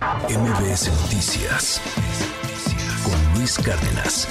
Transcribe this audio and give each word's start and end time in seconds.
MBS 0.00 0.88
Noticias 1.02 1.78
con 3.04 3.34
Luis 3.34 3.58
Cárdenas. 3.58 4.26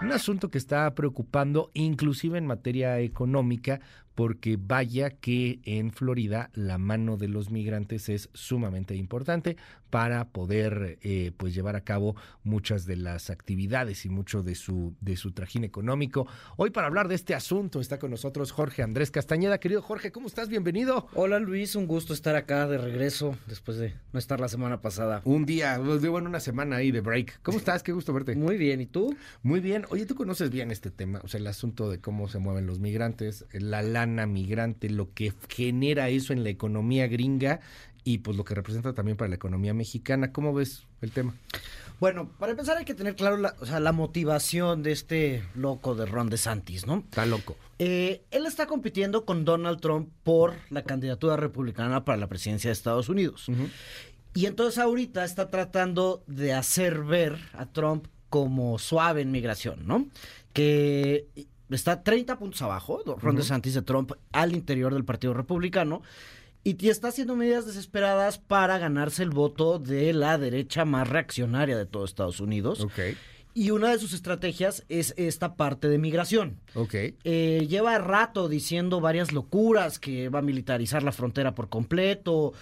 Un 0.00 0.12
asunto 0.12 0.48
que 0.48 0.58
está 0.58 0.94
preocupando 0.94 1.72
inclusive 1.74 2.38
en 2.38 2.46
materia 2.46 3.00
económica 3.00 3.80
porque 4.16 4.56
vaya 4.58 5.10
que 5.10 5.60
en 5.62 5.92
Florida 5.92 6.50
la 6.54 6.78
mano 6.78 7.18
de 7.18 7.28
los 7.28 7.50
migrantes 7.50 8.08
es 8.08 8.30
sumamente 8.32 8.96
importante 8.96 9.58
para 9.90 10.28
poder 10.30 10.98
eh, 11.02 11.32
pues 11.36 11.54
llevar 11.54 11.76
a 11.76 11.82
cabo 11.82 12.16
muchas 12.42 12.86
de 12.86 12.96
las 12.96 13.30
actividades 13.30 14.04
y 14.04 14.08
mucho 14.08 14.42
de 14.42 14.54
su 14.54 14.94
de 15.00 15.16
su 15.16 15.32
trajín 15.32 15.64
económico. 15.64 16.26
Hoy 16.56 16.70
para 16.70 16.88
hablar 16.88 17.08
de 17.08 17.14
este 17.14 17.34
asunto 17.34 17.80
está 17.80 17.98
con 17.98 18.10
nosotros 18.10 18.52
Jorge 18.52 18.82
Andrés 18.82 19.10
Castañeda. 19.10 19.58
Querido 19.58 19.82
Jorge, 19.82 20.10
¿cómo 20.10 20.26
estás? 20.26 20.48
Bienvenido. 20.48 21.06
Hola 21.14 21.38
Luis, 21.38 21.76
un 21.76 21.86
gusto 21.86 22.14
estar 22.14 22.36
acá 22.36 22.66
de 22.66 22.78
regreso 22.78 23.36
después 23.46 23.76
de 23.76 23.94
no 24.12 24.18
estar 24.18 24.40
la 24.40 24.48
semana 24.48 24.80
pasada. 24.80 25.20
Un 25.24 25.44
día, 25.44 25.78
bueno, 25.78 26.30
una 26.30 26.40
semana 26.40 26.76
ahí 26.76 26.90
de 26.90 27.02
break. 27.02 27.40
¿Cómo 27.42 27.58
estás? 27.58 27.82
Qué 27.82 27.92
gusto 27.92 28.14
verte. 28.14 28.34
Muy 28.34 28.56
bien, 28.56 28.80
¿y 28.80 28.86
tú? 28.86 29.14
Muy 29.42 29.60
bien. 29.60 29.84
Oye, 29.90 30.06
tú 30.06 30.14
conoces 30.14 30.50
bien 30.50 30.70
este 30.70 30.90
tema, 30.90 31.20
o 31.22 31.28
sea, 31.28 31.38
el 31.38 31.46
asunto 31.46 31.90
de 31.90 32.00
cómo 32.00 32.28
se 32.28 32.38
mueven 32.38 32.66
los 32.66 32.80
migrantes, 32.80 33.44
la 33.52 33.82
lana 33.82 34.05
migrante, 34.06 34.88
lo 34.88 35.12
que 35.12 35.32
genera 35.48 36.08
eso 36.08 36.32
en 36.32 36.44
la 36.44 36.50
economía 36.50 37.06
gringa 37.08 37.60
y 38.04 38.18
pues 38.18 38.36
lo 38.36 38.44
que 38.44 38.54
representa 38.54 38.94
también 38.94 39.16
para 39.16 39.28
la 39.28 39.34
economía 39.34 39.74
mexicana. 39.74 40.32
¿Cómo 40.32 40.54
ves 40.54 40.84
el 41.02 41.10
tema? 41.10 41.34
Bueno, 41.98 42.30
para 42.38 42.52
empezar 42.52 42.76
hay 42.76 42.84
que 42.84 42.94
tener 42.94 43.16
claro 43.16 43.36
la, 43.36 43.54
o 43.58 43.66
sea, 43.66 43.80
la 43.80 43.92
motivación 43.92 44.82
de 44.82 44.92
este 44.92 45.42
loco 45.54 45.94
de 45.94 46.06
Ron 46.06 46.28
DeSantis, 46.28 46.86
¿no? 46.86 46.98
Está 46.98 47.24
loco. 47.26 47.56
Eh, 47.78 48.22
él 48.30 48.46
está 48.46 48.66
compitiendo 48.66 49.24
con 49.24 49.44
Donald 49.44 49.80
Trump 49.80 50.10
por 50.22 50.54
la 50.70 50.82
candidatura 50.82 51.36
republicana 51.36 52.04
para 52.04 52.18
la 52.18 52.26
presidencia 52.26 52.68
de 52.68 52.72
Estados 52.72 53.08
Unidos. 53.08 53.46
Y 54.34 54.46
entonces 54.46 54.78
ahorita 54.78 55.24
está 55.24 55.48
tratando 55.48 56.22
de 56.26 56.52
hacer 56.52 57.02
ver 57.02 57.38
a 57.54 57.66
Trump 57.66 58.06
como 58.28 58.78
suave 58.78 59.22
en 59.22 59.30
migración, 59.30 59.86
¿no? 59.86 60.06
Que 60.52 61.26
está 61.70 62.02
30 62.02 62.38
puntos 62.38 62.62
abajo, 62.62 63.02
Ron 63.18 63.36
DeSantis 63.36 63.74
de 63.74 63.82
Trump, 63.82 64.12
al 64.32 64.54
interior 64.54 64.94
del 64.94 65.04
Partido 65.04 65.34
Republicano. 65.34 66.02
Y 66.62 66.88
está 66.88 67.08
haciendo 67.08 67.36
medidas 67.36 67.64
desesperadas 67.64 68.38
para 68.38 68.78
ganarse 68.78 69.22
el 69.22 69.30
voto 69.30 69.78
de 69.78 70.12
la 70.12 70.36
derecha 70.36 70.84
más 70.84 71.08
reaccionaria 71.08 71.76
de 71.76 71.86
todo 71.86 72.04
Estados 72.04 72.40
Unidos. 72.40 72.80
Ok. 72.80 72.98
Y 73.54 73.70
una 73.70 73.90
de 73.90 73.98
sus 73.98 74.12
estrategias 74.12 74.84
es 74.88 75.14
esta 75.16 75.54
parte 75.54 75.88
de 75.88 75.96
migración. 75.96 76.58
Ok. 76.74 76.94
Eh, 77.24 77.66
lleva 77.70 77.96
rato 77.98 78.48
diciendo 78.48 79.00
varias 79.00 79.32
locuras, 79.32 79.98
que 79.98 80.28
va 80.28 80.40
a 80.40 80.42
militarizar 80.42 81.02
la 81.02 81.12
frontera 81.12 81.54
por 81.54 81.68
completo, 81.68 82.52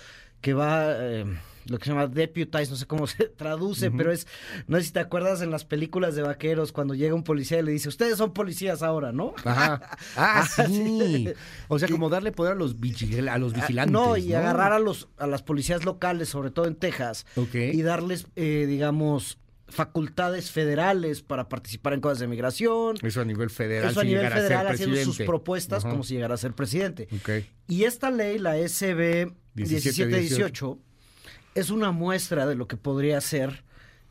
que 0.41 0.53
va... 0.55 0.95
eh, 0.99 1.25
lo 1.67 1.79
que 1.79 1.85
se 1.85 1.91
llama 1.91 2.07
deputize, 2.07 2.71
no 2.71 2.77
sé 2.77 2.87
cómo 2.87 3.07
se 3.07 3.25
traduce, 3.29 3.91
pero 3.91 4.13
es, 4.13 4.27
no 4.67 4.77
sé 4.79 4.85
si 4.85 4.93
te 4.93 5.01
acuerdas 5.01 5.41
en 5.43 5.51
las 5.51 5.65
películas 5.65 6.15
de 6.15 6.23
vaqueros 6.23 6.73
cuando 6.73 6.95
llega 6.95 7.15
un 7.15 7.25
policía 7.25 7.59
y 7.59 7.63
le 7.63 7.73
dice, 7.73 7.89
ustedes 7.89 8.19
son 8.19 8.33
policías 8.35 8.83
ahora, 8.83 9.13
¿no? 9.13 9.35
Ajá. 9.45 9.81
Ah, 10.17 10.47
sí. 10.47 11.29
O 11.69 11.79
sea, 11.79 11.89
como 11.89 12.09
darle 12.11 12.31
poder 12.33 12.53
a 12.53 12.57
los, 12.57 12.79
vigil- 12.81 13.29
a 13.29 13.39
los 13.39 13.53
vigilantes. 13.53 13.93
No, 13.93 14.17
y 14.17 14.33
agarrar 14.35 14.73
a 14.73 14.79
los 14.79 15.09
a 15.17 15.27
las 15.27 15.43
policías 15.43 15.85
locales, 15.85 16.29
sobre 16.29 16.51
todo 16.51 16.67
en 16.67 16.75
Texas, 16.77 17.27
y 17.53 17.83
darles, 17.83 18.27
eh, 18.37 18.67
digamos, 18.69 19.39
facultades 19.67 20.51
federales 20.51 21.23
para 21.23 21.49
participar 21.49 21.95
en 21.95 22.01
cosas 22.01 22.19
de 22.21 22.27
migración. 22.29 22.97
Eso 23.03 23.23
a 23.23 23.25
nivel 23.25 23.51
federal. 23.51 23.91
Eso 23.91 24.01
a 24.01 24.03
si 24.03 24.09
nivel 24.11 24.29
federal 24.31 24.67
ser 24.67 24.75
haciendo 24.75 24.97
sus 25.05 25.19
propuestas 25.27 25.85
como 25.85 26.05
si 26.05 26.15
llegara 26.15 26.35
a 26.35 26.39
ser 26.39 26.53
presidente. 26.53 27.09
Y 27.67 27.85
esta 27.85 28.11
ley, 28.11 28.39
la 28.39 28.57
SB 28.57 29.33
1718, 29.55 30.79
es 31.55 31.71
una 31.71 31.91
muestra 31.93 32.47
de 32.47 32.55
lo 32.55 32.67
que 32.69 32.77
podría 32.77 33.21
ser 33.21 33.65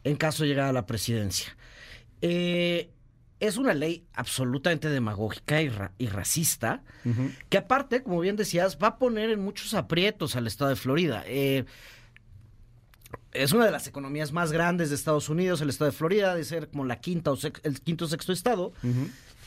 en 0.03 0.16
caso 0.16 0.44
de 0.44 0.49
llegar 0.49 0.67
a 0.67 0.73
la 0.73 0.86
presidencia. 0.86 1.55
Eh, 2.22 2.89
es 3.39 3.58
una 3.58 3.73
ley 3.73 4.05
absolutamente 4.14 4.87
demagógica 4.89 5.61
y, 5.61 5.67
ra- 5.70 5.92
y 5.98 6.08
racista, 6.08 6.81
que 7.49 7.58
aparte, 7.58 8.02
como 8.02 8.21
bien 8.21 8.37
decías, 8.37 8.77
va 8.81 8.87
a 8.87 8.98
poner 8.98 9.30
en 9.30 9.42
muchos 9.42 9.73
aprietos 9.73 10.36
al 10.37 10.48
estado 10.48 10.70
de 10.70 10.77
Florida. 10.77 11.23
Eh, 11.27 11.65
es 13.33 13.52
una 13.52 13.65
de 13.65 13.71
las 13.71 13.87
economías 13.87 14.31
más 14.31 14.52
grandes 14.52 14.89
de 14.89 14.95
Estados 14.95 15.27
Unidos, 15.27 15.60
el 15.61 15.70
estado 15.70 15.92
de 15.92 15.98
Florida, 15.98 16.36
de 16.36 16.43
ser 16.45 16.70
como 16.70 16.86
la 16.86 16.99
quinta 17.02 17.31
o 17.31 17.37
el 17.64 17.81
quinto 17.81 18.05
o 18.05 18.08
sexto 18.08 18.31
estado. 18.31 18.71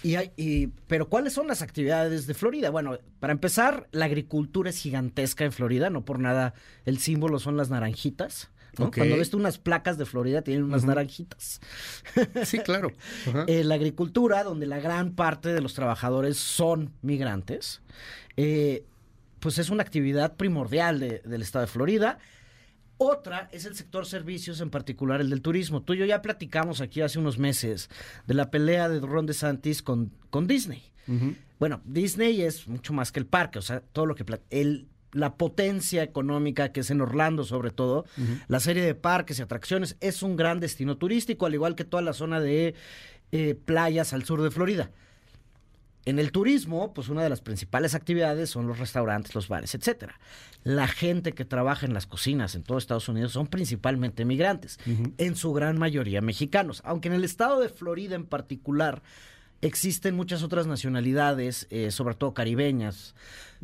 Y 0.02 0.14
hay, 0.16 0.30
y- 0.36 0.68
pero 0.86 1.08
¿cuáles 1.08 1.32
son 1.32 1.46
las 1.46 1.62
actividades 1.62 2.26
de 2.26 2.34
Florida? 2.34 2.70
Bueno, 2.70 2.98
para 3.20 3.32
empezar, 3.32 3.88
la 3.92 4.04
agricultura 4.04 4.70
es 4.70 4.78
gigantesca 4.78 5.44
en 5.44 5.52
Florida, 5.52 5.90
no 5.90 6.04
por 6.04 6.18
nada 6.18 6.54
el 6.84 6.98
símbolo 6.98 7.38
son 7.38 7.56
las 7.56 7.70
naranjitas. 7.70 8.50
¿no? 8.78 8.90
Cuando 8.90 9.16
ves 9.16 9.30
tú 9.30 9.38
unas 9.38 9.56
placas 9.56 9.96
de 9.96 10.04
Florida, 10.04 10.42
tienen 10.42 10.64
unas 10.64 10.84
naranjitas. 10.84 11.60
Sí, 12.44 12.58
claro. 12.58 12.92
Eh, 13.46 13.64
la 13.64 13.74
agricultura, 13.76 14.44
donde 14.44 14.66
la 14.66 14.78
gran 14.80 15.12
parte 15.12 15.48
de 15.54 15.62
los 15.62 15.72
trabajadores 15.72 16.36
son 16.36 16.92
migrantes, 17.00 17.80
eh, 18.36 18.84
pues 19.40 19.56
es 19.58 19.70
una 19.70 19.82
actividad 19.82 20.36
primordial 20.36 21.00
de- 21.00 21.20
del 21.24 21.40
estado 21.40 21.64
de 21.64 21.72
Florida. 21.72 22.18
Otra 22.98 23.48
es 23.52 23.66
el 23.66 23.74
sector 23.74 24.06
servicios, 24.06 24.60
en 24.60 24.70
particular 24.70 25.20
el 25.20 25.30
del 25.30 25.42
turismo. 25.42 25.82
Tú 25.82 25.94
y 25.94 25.98
yo 25.98 26.04
ya 26.04 26.22
platicamos 26.22 26.80
aquí 26.80 27.02
hace 27.02 27.18
unos 27.18 27.38
meses 27.38 27.90
de 28.26 28.34
la 28.34 28.50
pelea 28.50 28.88
de 28.88 29.00
Ron 29.00 29.26
DeSantis 29.26 29.82
con, 29.82 30.12
con 30.30 30.46
Disney. 30.46 30.82
Bueno, 31.58 31.80
Disney 31.84 32.42
es 32.42 32.66
mucho 32.66 32.92
más 32.92 33.12
que 33.12 33.20
el 33.20 33.26
parque, 33.26 33.58
o 33.58 33.62
sea, 33.62 33.80
todo 33.80 34.06
lo 34.06 34.14
que... 34.14 34.24
El, 34.50 34.88
la 35.12 35.36
potencia 35.36 36.02
económica 36.02 36.72
que 36.72 36.80
es 36.80 36.90
en 36.90 37.00
Orlando, 37.00 37.44
sobre 37.44 37.70
todo, 37.70 38.04
la 38.48 38.60
serie 38.60 38.82
de 38.82 38.94
parques 38.94 39.38
y 39.38 39.42
atracciones, 39.42 39.96
es 40.00 40.22
un 40.22 40.36
gran 40.36 40.60
destino 40.60 40.98
turístico, 40.98 41.46
al 41.46 41.54
igual 41.54 41.74
que 41.74 41.84
toda 41.84 42.02
la 42.02 42.12
zona 42.12 42.40
de 42.40 42.74
eh, 43.32 43.54
playas 43.54 44.12
al 44.12 44.24
sur 44.24 44.42
de 44.42 44.50
Florida. 44.50 44.90
En 46.06 46.20
el 46.20 46.30
turismo, 46.30 46.94
pues 46.94 47.08
una 47.08 47.24
de 47.24 47.28
las 47.28 47.40
principales 47.40 47.96
actividades 47.96 48.48
son 48.48 48.68
los 48.68 48.78
restaurantes, 48.78 49.34
los 49.34 49.48
bares, 49.48 49.74
etcétera. 49.74 50.20
La 50.62 50.86
gente 50.86 51.32
que 51.32 51.44
trabaja 51.44 51.84
en 51.84 51.94
las 51.94 52.06
cocinas 52.06 52.54
en 52.54 52.62
todo 52.62 52.78
Estados 52.78 53.08
Unidos 53.08 53.32
son 53.32 53.48
principalmente 53.48 54.24
migrantes, 54.24 54.78
en 55.18 55.34
su 55.34 55.52
gran 55.52 55.78
mayoría 55.78 56.20
mexicanos, 56.20 56.80
aunque 56.84 57.08
en 57.08 57.14
el 57.14 57.24
estado 57.24 57.58
de 57.58 57.68
Florida 57.68 58.14
en 58.14 58.24
particular 58.24 59.02
existen 59.62 60.14
muchas 60.14 60.44
otras 60.44 60.68
nacionalidades, 60.68 61.66
eh, 61.70 61.90
sobre 61.90 62.14
todo 62.14 62.34
caribeñas, 62.34 63.16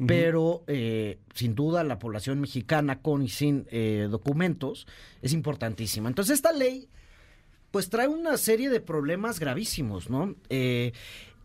pero 0.06 0.64
eh, 0.66 1.19
sin 1.34 1.54
duda 1.54 1.84
la 1.84 2.00
población 2.00 2.41
mexicana 2.41 3.02
con 3.02 3.22
y 3.22 3.28
sin 3.28 3.66
eh, 3.70 4.08
documentos 4.10 4.88
es 5.20 5.32
importantísima. 5.32 6.08
Entonces 6.08 6.34
esta 6.34 6.52
ley 6.52 6.88
pues 7.70 7.88
trae 7.88 8.08
una 8.08 8.36
serie 8.36 8.69
de 8.69 8.81
problemas 8.81 9.38
gravísimos, 9.38 10.10
¿no? 10.10 10.34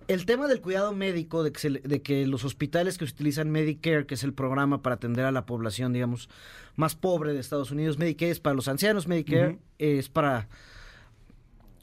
El 0.08 0.26
tema 0.26 0.48
del 0.48 0.62
cuidado 0.62 0.94
médico, 0.94 1.44
de 1.44 1.52
que, 1.52 1.60
se 1.60 1.70
de 1.70 2.02
que 2.02 2.26
los 2.28 2.46
hospitales 2.46 2.98
que 2.98 3.06
utilizan 3.06 3.50
Medicare, 3.50 4.06
que 4.06 4.16
es 4.16 4.24
el 4.24 4.34
programa 4.34 4.82
para 4.82 4.96
atender 4.96 5.26
a 5.26 5.32
la 5.32 5.46
población, 5.46 5.92
digamos, 5.92 6.30
más 6.76 6.96
pobre 6.96 7.34
de 7.34 7.40
Estados 7.40 7.72
Unidos, 7.72 7.98
Medicare 7.98 8.32
es 8.32 8.40
para 8.40 8.54
los 8.56 8.68
ancianos, 8.68 9.08
Medicare 9.08 9.60
es 9.80 10.08
para 10.10 10.48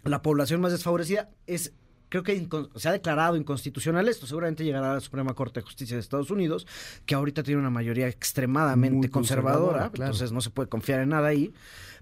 la 0.05 0.23
población 0.23 0.61
más 0.61 0.73
desfavorecida, 0.73 1.31
es 1.47 1.73
creo 2.09 2.23
que 2.23 2.49
se 2.77 2.89
ha 2.89 2.93
declarado 2.93 3.37
inconstitucional 3.37 4.09
esto. 4.09 4.27
Seguramente 4.27 4.65
llegará 4.65 4.93
a 4.93 4.95
la 4.95 5.01
Suprema 5.01 5.35
Corte 5.35 5.61
de 5.61 5.67
Justicia 5.67 5.97
de 5.97 6.01
Estados 6.01 6.31
Unidos, 6.31 6.65
que 7.07 7.17
ahorita 7.17 7.43
tiene 7.43 7.61
una 7.61 7.71
mayoría 7.71 8.07
extremadamente 8.07 8.99
Muy 8.99 9.09
conservadora, 9.09 9.57
conservadora, 9.57 9.91
claro. 9.91 10.13
entonces 10.13 10.31
no 10.31 10.41
se 10.41 10.51
puede 10.51 10.69
confiar 10.69 11.01
en 11.01 11.09
nada 11.09 11.27
ahí, 11.27 11.53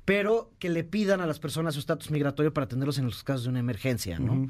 pero 0.04 0.50
que 0.58 0.68
le 0.68 0.82
pidan 0.84 1.20
a 1.20 1.26
las 1.26 1.38
personas 1.38 1.74
su 1.74 1.80
estatus 1.80 2.10
migratorio 2.10 2.52
para 2.52 2.64
atenderlos 2.64 2.98
en 2.98 3.04
los 3.04 3.22
casos 3.22 3.44
de 3.44 3.50
una 3.50 3.60
emergencia, 3.60 4.18
¿no? 4.18 4.48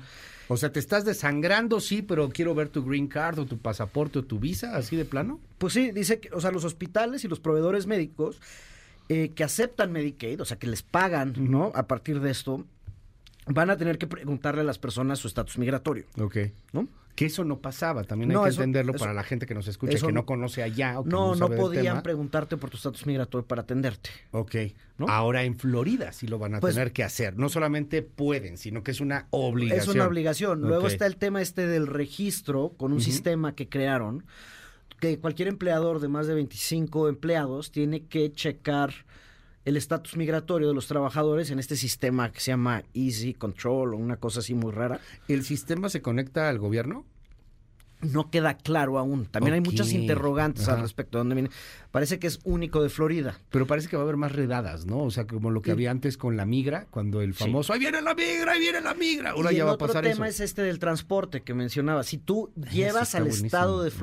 O 0.48 0.56
sea, 0.56 0.72
te 0.72 0.80
estás 0.80 1.04
desangrando, 1.04 1.80
sí, 1.80 2.02
pero 2.02 2.30
quiero 2.30 2.54
ver 2.54 2.68
tu 2.68 2.84
green 2.84 3.06
card 3.06 3.38
o 3.38 3.46
tu 3.46 3.58
pasaporte 3.58 4.18
o 4.20 4.24
tu 4.24 4.38
visa, 4.38 4.76
así 4.76 4.96
de 4.96 5.04
plano. 5.04 5.40
Pues 5.58 5.74
sí, 5.74 5.90
dice 5.92 6.20
que, 6.20 6.30
o 6.32 6.40
sea, 6.40 6.50
los 6.50 6.64
hospitales 6.64 7.24
y 7.24 7.28
los 7.28 7.40
proveedores 7.40 7.86
médicos 7.86 8.40
eh, 9.08 9.32
que 9.34 9.44
aceptan 9.44 9.92
Medicaid, 9.92 10.40
o 10.40 10.44
sea, 10.44 10.58
que 10.58 10.66
les 10.66 10.82
pagan, 10.82 11.34
¿no? 11.38 11.70
A 11.74 11.86
partir 11.86 12.20
de 12.20 12.30
esto, 12.30 12.64
van 13.46 13.70
a 13.70 13.76
tener 13.76 13.98
que 13.98 14.06
preguntarle 14.06 14.62
a 14.62 14.64
las 14.64 14.78
personas 14.78 15.18
su 15.18 15.28
estatus 15.28 15.58
migratorio, 15.58 16.04
Ok. 16.18 16.36
¿no? 16.72 16.88
Que 17.14 17.26
eso 17.26 17.44
no 17.44 17.58
pasaba, 17.60 18.04
también 18.04 18.30
hay 18.30 18.34
No, 18.36 18.42
que 18.44 18.48
eso- 18.48 18.62
entenderlo 18.62 18.92
eso- 18.94 19.00
para 19.00 19.12
la 19.12 19.22
gente 19.22 19.44
que 19.44 19.54
nos 19.54 19.68
escucha, 19.68 19.92
eso 19.92 20.06
que 20.06 20.12
no 20.14 20.20
no- 20.20 20.26
conoce 20.26 20.62
allá 20.62 20.98
o 20.98 21.04
que 21.04 21.10
No, 21.10 21.18
no, 21.18 21.26
no, 21.32 21.36
sabe 21.36 21.50
del 21.56 21.60
podían 21.60 21.84
tema. 21.84 22.02
preguntarte 22.02 22.56
por 22.56 22.70
tu 22.70 22.78
estatus 22.78 23.04
migratorio 23.06 23.46
para 23.46 23.62
atenderte. 23.62 24.08
Ok. 24.30 24.54
¿no? 24.98 25.06
Ahora 25.08 25.42
en 25.44 25.58
Florida 25.58 26.12
sí 26.12 26.26
lo 26.26 26.38
van 26.38 26.54
a 26.54 26.60
Pues- 26.60 26.74
tener 26.74 26.92
que 26.92 27.02
hacer. 27.04 27.36
No 27.36 27.48
solamente 27.48 28.02
pueden, 28.02 28.56
sino 28.56 28.82
que 28.82 28.92
es 28.92 29.00
una 29.00 29.26
obligación. 29.30 29.88
Es 29.90 29.94
una 29.94 30.06
obligación. 30.06 30.60
Luego 30.62 30.86
está 30.86 31.06
el 31.06 31.16
tema 31.16 31.42
este 31.42 31.66
del 31.66 31.86
registro 31.86 32.70
con 32.76 32.92
un 32.92 33.00
sistema 33.00 33.54
que 33.54 33.68
crearon, 33.68 34.24
que 35.00 35.18
cualquier 35.18 35.48
empleador 35.48 35.98
de 36.00 36.08
más 36.08 36.26
de 36.28 36.34
25 36.34 37.08
empleados 37.08 37.72
tiene 37.72 38.04
que 38.06 38.30
checar 38.32 38.92
el 39.64 39.76
estatus 39.76 40.16
migratorio 40.16 40.68
de 40.68 40.74
los 40.74 40.86
trabajadores 40.86 41.50
en 41.50 41.58
este 41.58 41.76
sistema 41.76 42.32
que 42.32 42.40
se 42.40 42.50
llama 42.50 42.82
Easy 42.94 43.34
Control 43.34 43.94
o 43.94 43.96
una 43.96 44.16
cosa 44.16 44.40
así 44.40 44.54
muy 44.54 44.72
rara. 44.72 45.00
¿El 45.28 45.44
sistema 45.44 45.88
se 45.88 46.02
conecta 46.02 46.48
al 46.48 46.58
gobierno? 46.58 47.04
no 48.00 48.30
queda 48.30 48.54
claro 48.54 48.98
aún. 48.98 49.26
También 49.26 49.54
hay 49.54 49.60
muchas 49.60 49.92
interrogantes 49.92 50.64
Ajá. 50.66 50.74
al 50.74 50.82
respecto. 50.82 51.18
¿Dónde 51.18 51.36
viene? 51.36 51.50
Parece 51.92 52.18
que 52.18 52.26
es 52.26 52.40
único 52.42 52.82
de 52.82 52.88
Florida. 52.88 53.38
Pero 53.50 53.64
parece 53.68 53.86
que 53.88 53.94
va 53.96 54.02
a 54.02 54.04
haber 54.04 54.16
más 54.16 54.32
redadas, 54.32 54.86
¿no? 54.86 55.04
O 55.04 55.10
sea, 55.12 55.28
como 55.28 55.52
lo 55.52 55.62
que 55.62 55.70
había 55.70 55.92
antes 55.92 56.16
con 56.18 56.36
la 56.36 56.44
migra, 56.44 56.86
cuando 56.90 57.20
el 57.20 57.32
Sí. 57.34 57.44
famoso, 57.44 57.72
ahí 57.72 57.78
viene 57.78 58.02
la 58.02 58.12
migra, 58.16 58.54
ahí 58.54 58.58
viene 58.58 58.80
la 58.80 58.94
migra. 58.94 59.30
Ahora 59.30 59.52
y 59.52 59.54
ya 59.54 59.60
el 59.62 59.66
va 59.68 59.70
a 59.70 59.74
otro 59.74 59.86
pasar 59.86 60.02
tema 60.02 60.26
eso. 60.26 60.42
es 60.42 60.50
este 60.50 60.62
del 60.62 60.80
transporte 60.80 61.42
que 61.42 61.54
mencionaba. 61.54 62.02
Si 62.02 62.18
tú 62.18 62.50
llevas 62.72 63.14
al 63.14 63.22
buenísimo. 63.22 63.46
estado 63.46 63.82
de 63.84 63.90
Ajá. 63.90 63.98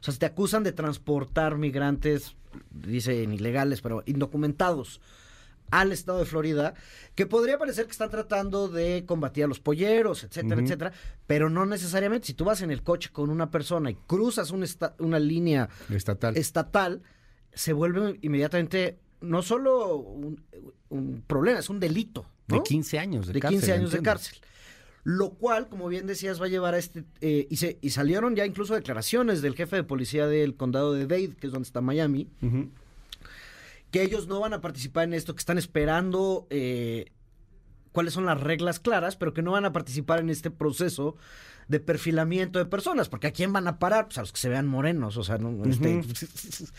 O 0.00 0.02
sea, 0.02 0.12
si 0.12 0.18
te 0.18 0.26
acusan 0.26 0.62
de 0.62 0.72
transportar 0.72 1.58
migrantes, 1.58 2.34
dicen 2.70 3.32
ilegales, 3.32 3.82
pero 3.82 4.02
indocumentados, 4.06 5.00
al 5.70 5.92
estado 5.92 6.18
de 6.18 6.24
Florida, 6.24 6.74
que 7.14 7.26
podría 7.26 7.58
parecer 7.58 7.86
que 7.86 7.92
están 7.92 8.10
tratando 8.10 8.68
de 8.68 9.04
combatir 9.06 9.44
a 9.44 9.46
los 9.46 9.60
polleros, 9.60 10.24
etcétera, 10.24 10.60
etcétera, 10.60 10.92
pero 11.26 11.48
no 11.48 11.64
necesariamente. 11.66 12.26
Si 12.26 12.34
tú 12.34 12.44
vas 12.44 12.62
en 12.62 12.70
el 12.70 12.82
coche 12.82 13.10
con 13.12 13.30
una 13.30 13.50
persona 13.50 13.90
y 13.90 13.94
cruzas 13.94 14.50
un 14.50 14.66
una 14.98 15.18
línea 15.18 15.68
Estatal. 15.88 16.36
estatal, 16.36 17.02
se 17.52 17.72
vuelve 17.72 18.18
inmediatamente 18.22 18.98
no 19.20 19.42
solo 19.42 19.96
un, 19.96 20.42
un 20.88 21.22
problema, 21.26 21.58
es 21.60 21.68
un 21.70 21.78
delito. 21.78 22.26
¿no? 22.48 22.56
De 22.56 22.62
15 22.62 22.98
años 22.98 23.26
de, 23.26 23.34
de 23.34 23.40
cárcel. 23.40 23.60
15 23.60 23.72
años 23.72 23.92
de 23.92 24.02
cárcel. 24.02 24.38
Lo 25.02 25.30
cual, 25.30 25.68
como 25.68 25.88
bien 25.88 26.06
decías, 26.06 26.40
va 26.40 26.46
a 26.46 26.48
llevar 26.50 26.74
a 26.74 26.78
este... 26.78 27.04
eh, 27.20 27.46
y, 27.48 27.56
se, 27.56 27.78
y 27.80 27.90
salieron 27.90 28.36
ya 28.36 28.44
incluso 28.44 28.74
declaraciones 28.74 29.40
del 29.40 29.54
jefe 29.54 29.76
de 29.76 29.84
policía 29.84 30.26
del 30.26 30.54
condado 30.56 30.92
de 30.92 31.06
Dade, 31.06 31.36
que 31.36 31.46
es 31.46 31.52
donde 31.52 31.66
está 31.66 31.80
Miami, 31.80 32.28
que 33.90 34.02
ellos 34.02 34.28
no 34.28 34.40
van 34.40 34.52
a 34.52 34.60
participar 34.60 35.04
en 35.04 35.14
esto, 35.14 35.34
que 35.34 35.40
están 35.40 35.58
esperando 35.58 36.46
eh, 36.50 37.06
cuáles 37.92 38.14
son 38.14 38.26
las 38.26 38.40
reglas 38.40 38.80
claras, 38.80 39.16
pero 39.16 39.32
que 39.34 39.42
no 39.42 39.52
van 39.52 39.64
a 39.64 39.72
participar 39.72 40.20
en 40.20 40.30
este 40.30 40.50
proceso 40.50 41.16
de 41.68 41.78
perfilamiento 41.78 42.58
de 42.58 42.64
personas, 42.66 43.08
porque 43.08 43.28
¿a 43.28 43.32
quién 43.32 43.52
van 43.52 43.68
a 43.68 43.78
parar? 43.78 44.06
Pues 44.06 44.18
a 44.18 44.22
los 44.22 44.32
que 44.32 44.40
se 44.40 44.48
vean 44.48 44.66
morenos, 44.66 45.16
o 45.16 45.22
sea, 45.22 45.38
no, 45.38 45.64
este, 45.64 46.02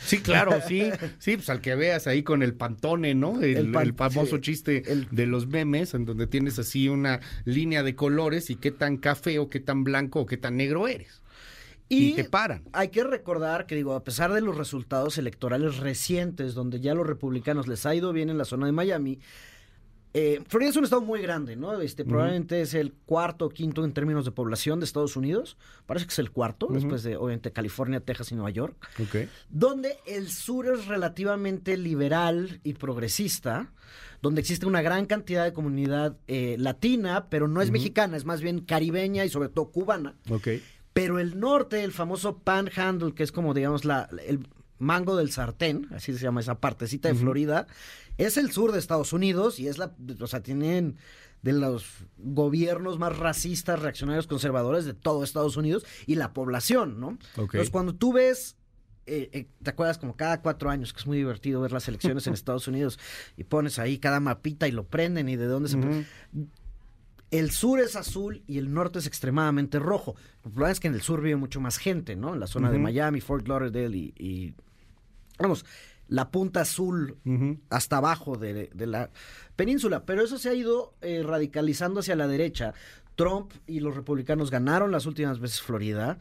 Sí, 0.04 0.20
claro, 0.20 0.52
sí. 0.68 0.90
Sí, 1.18 1.38
pues 1.38 1.50
al 1.50 1.62
que 1.62 1.76
veas 1.76 2.08
ahí 2.08 2.24
con 2.24 2.44
el 2.44 2.54
pantone, 2.56 3.16
¿no? 3.16 3.42
El, 3.42 3.56
El 3.58 3.72
pan- 3.72 3.84
el 3.88 3.94
famoso 3.94 4.36
sí, 4.38 4.42
chiste 4.42 4.92
el- 4.92 5.08
de 5.10 5.28
los 5.28 5.48
memes, 5.48 5.94
en 5.94 6.04
donde 6.06 6.28
tienes 6.28 6.60
así 6.60 6.90
una 6.90 7.22
línea 7.46 7.84
de 7.84 7.96
colores 7.96 8.50
y 8.50 8.56
qué 8.56 8.72
tan 8.72 8.98
café 8.98 9.40
o 9.40 9.50
qué 9.50 9.62
tan 9.62 9.86
blanco 9.86 10.20
o 10.22 10.26
qué 10.26 10.36
tan 10.38 10.58
negro 10.58 10.88
eres. 10.90 11.22
Y, 11.88 12.14
te 12.14 12.24
paran. 12.24 12.64
Hay 12.72 12.88
que 12.88 13.04
recordar 13.04 13.66
que, 13.66 13.76
digo, 13.76 13.96
a 13.96 14.04
pesar 14.06 14.32
de 14.32 14.40
los 14.40 14.58
resultados 14.58 15.18
electorales 15.18 15.78
recientes, 15.78 16.54
donde 16.54 16.80
ya 16.80 16.94
los 16.96 17.06
republicanos 17.06 17.68
les 17.68 17.86
ha 17.86 17.94
ido 17.94 18.14
bien 18.14 18.30
en 18.30 18.38
la 18.38 18.46
zona 18.46 18.66
de 18.66 18.72
Miami, 18.72 19.20
eh, 20.14 20.42
Florida 20.48 20.72
es 20.72 20.76
un 20.76 20.84
estado 20.84 21.02
muy 21.02 21.22
grande, 21.22 21.56
¿no? 21.56 21.80
Este, 21.80 22.04
Probablemente 22.04 22.62
es 22.62 22.74
el 22.74 22.94
cuarto 22.94 23.46
o 23.46 23.50
quinto 23.50 23.86
en 23.86 23.94
términos 23.94 24.26
de 24.26 24.32
población 24.32 24.80
de 24.80 24.86
Estados 24.86 25.16
Unidos. 25.16 25.58
Parece 25.86 26.06
que 26.06 26.12
es 26.12 26.20
el 26.20 26.32
cuarto, 26.32 26.68
después 26.70 27.04
de, 27.04 27.16
obviamente, 27.16 27.52
California, 27.52 28.02
Texas 28.02 28.32
y 28.32 28.36
Nueva 28.36 28.50
York. 28.50 28.76
Ok. 29.02 29.30
Donde 29.50 29.98
el 30.06 30.30
sur 30.30 30.68
es 30.68 30.88
relativamente 30.88 31.78
liberal 31.78 32.60
y 32.64 32.74
progresista, 32.74 33.72
donde 34.22 34.42
existe 34.42 34.66
una 34.66 34.82
gran 34.82 35.06
cantidad 35.06 35.46
de 35.46 35.54
comunidad 35.54 36.18
eh, 36.28 36.58
latina, 36.60 37.28
pero 37.30 37.48
no 37.48 37.62
es 37.62 37.72
mexicana, 37.72 38.18
es 38.18 38.26
más 38.26 38.42
bien 38.42 38.60
caribeña 38.60 39.24
y 39.24 39.30
sobre 39.30 39.50
todo 39.50 39.72
cubana. 39.72 40.16
Ok. 40.30 40.50
Pero 40.94 41.20
el 41.20 41.40
norte, 41.40 41.86
el 41.86 41.94
famoso 41.94 42.40
panhandle, 42.40 43.14
que 43.14 43.24
es 43.24 43.32
como, 43.32 43.54
digamos, 43.54 43.86
la, 43.86 44.10
el 44.28 44.46
mango 44.78 45.16
del 45.16 45.32
sartén, 45.32 45.88
así 45.92 46.12
se 46.12 46.20
llama 46.20 46.42
esa 46.42 46.60
partecita 46.60 47.08
de 47.08 47.16
Florida, 47.16 47.68
es 48.26 48.38
el 48.38 48.52
sur 48.52 48.72
de 48.72 48.80
Estados 48.80 49.14
Unidos 49.14 49.60
y 49.60 49.68
es 49.68 49.78
la, 49.78 49.96
o 50.20 50.28
sea, 50.28 50.42
tienen 50.42 50.98
de 51.42 51.54
los 51.54 51.86
gobiernos 52.18 53.00
más 53.00 53.18
racistas, 53.18 53.80
reaccionarios, 53.82 54.28
conservadores 54.28 54.86
de 54.86 54.94
todo 54.94 55.24
Estados 55.24 55.58
Unidos 55.58 55.86
y 56.06 56.16
la 56.16 56.34
población, 56.34 57.00
¿no? 57.00 57.18
Entonces, 57.36 57.72
cuando 57.72 57.96
tú 57.96 58.14
ves, 58.14 58.58
eh, 59.08 59.30
eh, 59.34 59.48
¿te 59.64 59.70
acuerdas? 59.72 59.98
Como 59.98 60.16
cada 60.16 60.42
cuatro 60.42 60.70
años, 60.70 60.94
que 60.94 61.00
es 61.00 61.08
muy 61.08 61.18
divertido 61.18 61.62
ver 61.62 61.72
las 61.72 61.88
elecciones 61.88 62.28
en 62.28 62.34
Estados 62.36 62.68
Unidos 62.68 63.00
y 63.38 63.44
pones 63.44 63.80
ahí 63.80 63.98
cada 63.98 64.20
mapita 64.20 64.68
y 64.68 64.72
lo 64.72 64.86
prenden 64.86 65.30
y 65.30 65.36
de 65.36 65.46
dónde 65.46 65.70
se... 65.70 65.78
Ujú. 65.78 66.06
El 67.32 67.52
sur 67.52 67.80
es 67.80 67.96
azul 67.96 68.44
y 68.46 68.58
el 68.58 68.74
norte 68.74 69.00
es 69.00 69.08
extremadamente 69.08 69.80
rojo. 69.80 70.16
El 70.44 70.52
problema 70.52 70.72
es 70.72 70.82
que 70.82 70.90
en 70.90 70.96
el 70.96 71.02
sur 71.02 71.22
vive 71.22 71.38
mucho 71.38 71.62
más 71.62 71.78
gente, 71.78 72.18
¿no? 72.18 72.34
En 72.34 72.42
la 72.42 72.48
zona 72.48 72.70
de. 72.70 72.78
Miami, 72.78 73.22
Fort 73.22 73.48
Lauderdale 73.48 73.98
y, 73.98 74.14
y, 74.18 74.54
vamos, 75.40 75.66
la 76.12 76.30
punta 76.30 76.60
azul 76.62 77.18
hasta 77.70 77.98
abajo 77.98 78.36
de, 78.36 78.70
de 78.74 78.86
la 78.86 79.10
península. 79.56 80.04
Pero 80.06 80.22
eso 80.24 80.38
se 80.38 80.50
ha 80.50 80.54
ido 80.54 80.94
eh, 81.02 81.24
radicalizando 81.26 82.02
hacia 82.02 82.18
la 82.18 82.28
derecha. 82.28 82.74
Trump 83.16 83.52
y 83.68 83.80
los 83.80 83.96
republicanos 83.96 84.52
ganaron 84.52 84.92
las 84.92 85.06
últimas 85.06 85.40
veces 85.40 85.62
Florida. 85.62 86.18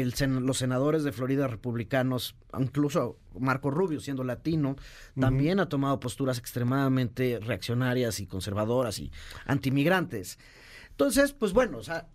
El 0.00 0.14
los 0.46 0.56
senadores 0.58 1.02
de 1.04 1.12
Florida 1.12 1.46
republicanos, 1.46 2.36
incluso 2.58 3.18
Marco 3.38 3.70
Rubio, 3.70 4.00
siendo 4.00 4.24
latino, 4.24 4.76
también 5.18 5.60
ha 5.60 5.68
tomado 5.68 6.00
posturas 6.00 6.38
extremadamente 6.38 7.38
reaccionarias 7.40 8.20
y 8.20 8.26
conservadoras 8.26 8.98
y 8.98 9.10
antimigrantes. 9.46 10.38
Entonces, 10.90 11.32
pues 11.32 11.52
bueno, 11.52 11.78
o 11.78 11.82
sea, 11.82 12.08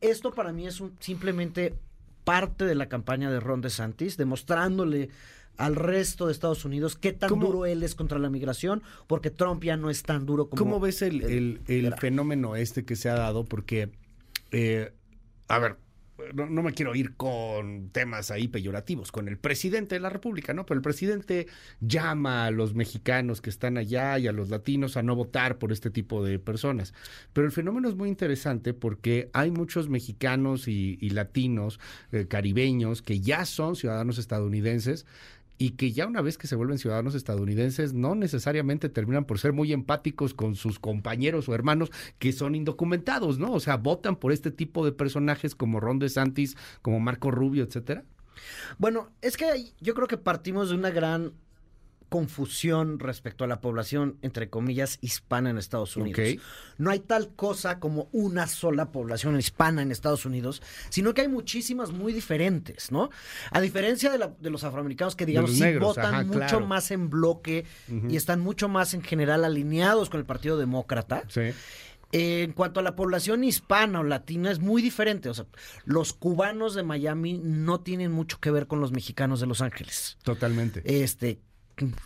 esto 0.00 0.32
para 0.32 0.52
mí 0.52 0.66
es 0.66 0.80
un- 0.80 0.96
simplemente 1.00 1.74
parte 2.24 2.64
de 2.66 2.74
la 2.74 2.88
campaña 2.88 3.30
de 3.30 3.40
Ron 3.40 3.60
DeSantis, 3.60 4.16
demostrándole 4.16 5.08
al 5.60 5.76
resto 5.76 6.26
de 6.26 6.32
Estados 6.32 6.64
Unidos 6.64 6.96
qué 6.96 7.12
tan 7.12 7.28
¿Cómo- 7.28 7.46
duro 7.46 7.66
él 7.66 7.82
es 7.82 7.94
contra 7.94 8.18
la 8.18 8.30
migración, 8.30 8.82
porque 9.06 9.30
Trump 9.30 9.62
ya 9.62 9.76
no 9.76 9.90
es 9.90 10.02
tan 10.02 10.26
duro 10.26 10.48
como... 10.48 10.58
¿Cómo 10.62 10.80
ves 10.80 11.02
el, 11.02 11.60
el- 11.68 11.94
fenómeno 11.98 12.56
este 12.56 12.84
que 12.84 12.96
se 12.96 13.08
ha 13.10 13.14
dado? 13.14 13.44
Porque, 13.44 13.90
eh, 14.52 14.92
a 15.48 15.58
ver, 15.58 15.76
no, 16.34 16.46
no 16.50 16.62
me 16.62 16.72
quiero 16.72 16.94
ir 16.94 17.14
con 17.16 17.88
temas 17.92 18.30
ahí 18.30 18.46
peyorativos, 18.46 19.10
con 19.10 19.26
el 19.26 19.38
presidente 19.38 19.94
de 19.94 20.00
la 20.00 20.10
República, 20.10 20.52
¿no? 20.52 20.66
Pero 20.66 20.76
el 20.78 20.82
presidente 20.82 21.46
llama 21.80 22.44
a 22.44 22.50
los 22.50 22.74
mexicanos 22.74 23.40
que 23.40 23.48
están 23.48 23.78
allá 23.78 24.18
y 24.18 24.28
a 24.28 24.32
los 24.32 24.50
latinos 24.50 24.98
a 24.98 25.02
no 25.02 25.16
votar 25.16 25.58
por 25.58 25.72
este 25.72 25.90
tipo 25.90 26.22
de 26.22 26.38
personas. 26.38 26.92
Pero 27.32 27.46
el 27.46 27.52
fenómeno 27.52 27.88
es 27.88 27.94
muy 27.96 28.10
interesante 28.10 28.74
porque 28.74 29.30
hay 29.32 29.50
muchos 29.50 29.88
mexicanos 29.88 30.68
y, 30.68 30.98
y 31.00 31.10
latinos, 31.10 31.80
eh, 32.12 32.26
caribeños, 32.28 33.00
que 33.00 33.20
ya 33.20 33.46
son 33.46 33.74
ciudadanos 33.74 34.18
estadounidenses 34.18 35.06
y 35.60 35.72
que 35.72 35.92
ya 35.92 36.06
una 36.06 36.22
vez 36.22 36.38
que 36.38 36.46
se 36.46 36.56
vuelven 36.56 36.78
ciudadanos 36.78 37.14
estadounidenses 37.14 37.92
no 37.92 38.14
necesariamente 38.14 38.88
terminan 38.88 39.26
por 39.26 39.38
ser 39.38 39.52
muy 39.52 39.74
empáticos 39.74 40.32
con 40.32 40.56
sus 40.56 40.78
compañeros 40.78 41.50
o 41.50 41.54
hermanos 41.54 41.92
que 42.18 42.32
son 42.32 42.54
indocumentados, 42.54 43.38
¿no? 43.38 43.52
O 43.52 43.60
sea, 43.60 43.76
votan 43.76 44.16
por 44.16 44.32
este 44.32 44.50
tipo 44.50 44.86
de 44.86 44.92
personajes 44.92 45.54
como 45.54 45.78
Ron 45.78 45.98
DeSantis, 45.98 46.56
como 46.80 46.98
Marco 46.98 47.30
Rubio, 47.30 47.62
etcétera. 47.62 48.04
Bueno, 48.78 49.10
es 49.20 49.36
que 49.36 49.44
yo 49.80 49.94
creo 49.94 50.08
que 50.08 50.16
partimos 50.16 50.70
de 50.70 50.76
una 50.76 50.88
gran 50.88 51.34
confusión 52.10 52.98
respecto 52.98 53.44
a 53.44 53.46
la 53.46 53.62
población, 53.62 54.18
entre 54.20 54.50
comillas, 54.50 54.98
hispana 55.00 55.48
en 55.48 55.56
Estados 55.56 55.96
Unidos. 55.96 56.20
No 56.76 56.90
hay 56.90 57.00
tal 57.00 57.30
cosa 57.34 57.80
como 57.80 58.10
una 58.12 58.46
sola 58.46 58.92
población 58.92 59.38
hispana 59.38 59.80
en 59.80 59.90
Estados 59.90 60.26
Unidos, 60.26 60.60
sino 60.90 61.14
que 61.14 61.22
hay 61.22 61.28
muchísimas 61.28 61.92
muy 61.92 62.12
diferentes, 62.12 62.92
¿no? 62.92 63.08
A 63.50 63.60
diferencia 63.62 64.10
de, 64.12 64.18
la- 64.18 64.34
de 64.38 64.50
los 64.50 64.62
afroamericanos 64.64 65.16
que, 65.16 65.24
digamos, 65.24 65.52
sí 65.54 65.60
negros, 65.62 65.96
votan 65.96 66.14
ajá, 66.14 66.24
mucho 66.24 66.38
claro. 66.38 66.66
más 66.66 66.90
en 66.90 67.08
bloque 67.08 67.64
y 68.08 68.16
están 68.16 68.40
mucho 68.40 68.68
más 68.68 68.92
en 68.92 69.02
general 69.02 69.44
alineados 69.44 70.10
con 70.10 70.20
el 70.20 70.26
Partido 70.26 70.58
Demócrata. 70.58 71.22
Sí. 71.28 71.52
Eh, 72.12 72.42
en 72.42 72.52
cuanto 72.54 72.80
a 72.80 72.82
la 72.82 72.96
población 72.96 73.44
hispana 73.44 74.00
o 74.00 74.02
latina, 74.02 74.50
es 74.50 74.58
muy 74.58 74.82
diferente. 74.82 75.28
O 75.28 75.34
sea, 75.34 75.46
los 75.84 76.12
cubanos 76.12 76.74
de 76.74 76.82
Miami 76.82 77.38
no 77.40 77.80
tienen 77.82 78.10
mucho 78.10 78.40
que 78.40 78.50
ver 78.50 78.66
con 78.66 78.80
los 78.80 78.90
mexicanos 78.90 79.38
de 79.38 79.46
Los 79.46 79.60
Ángeles. 79.60 80.18
Totalmente. 80.24 80.82
Este. 80.84 81.38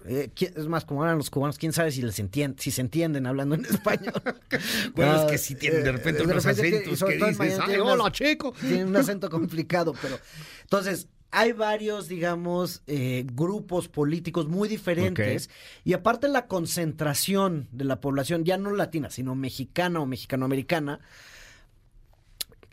Eh, 0.07 0.31
¿quién- 0.35 0.53
es 0.57 0.67
más, 0.67 0.85
como 0.85 1.03
hablan 1.03 1.19
los 1.19 1.31
cubanos, 1.31 1.59
quién 1.59 1.73
sabe 1.73 1.91
si 1.93 2.03
les 2.03 2.19
entiende, 2.19 2.61
si 2.63 2.71
se 2.71 2.81
entienden 2.81 3.27
hablando 3.27 3.55
en 3.55 3.65
español. 3.71 4.15
bueno, 4.95 5.13
No, 5.15 5.25
es 5.25 5.31
que 5.31 5.39
sí 5.39 5.55
tienen 5.55 5.83
de 5.85 5.91
eh, 5.91 5.93
repente 5.93 6.19
de 6.21 6.25
unos 6.33 6.45
repente 6.45 6.63
que- 6.71 6.77
acentos 6.77 6.93
que 7.09 7.17
todo 7.19 7.29
en 7.29 7.33
dices, 7.33 7.39
Miami 7.39 7.61
¡ay, 7.63 7.67
tienen 7.69 7.87
hola, 8.01 8.13
chico! 8.13 8.53
Tienen 8.61 8.89
un 8.89 8.97
acento 8.97 9.29
complicado, 9.31 9.95
pero. 10.01 10.19
Entonces, 10.63 11.09
hay 11.31 11.51
varios, 11.53 12.07
digamos, 12.07 12.83
eh, 12.87 13.27
grupos 13.33 13.89
políticos 13.89 14.47
muy 14.49 14.69
diferentes. 14.69 15.51
Y 15.83 15.93
aparte, 15.95 16.29
la 16.29 16.47
concentración 16.47 17.67
de 17.73 17.85
la 17.85 18.01
población, 18.01 18.45
ya 18.45 18.57
no 18.57 18.71
latina, 18.71 19.11
sino 19.11 19.35
mexicana 19.35 19.99
o 20.01 20.07
mexicanoamericana, 20.07 21.01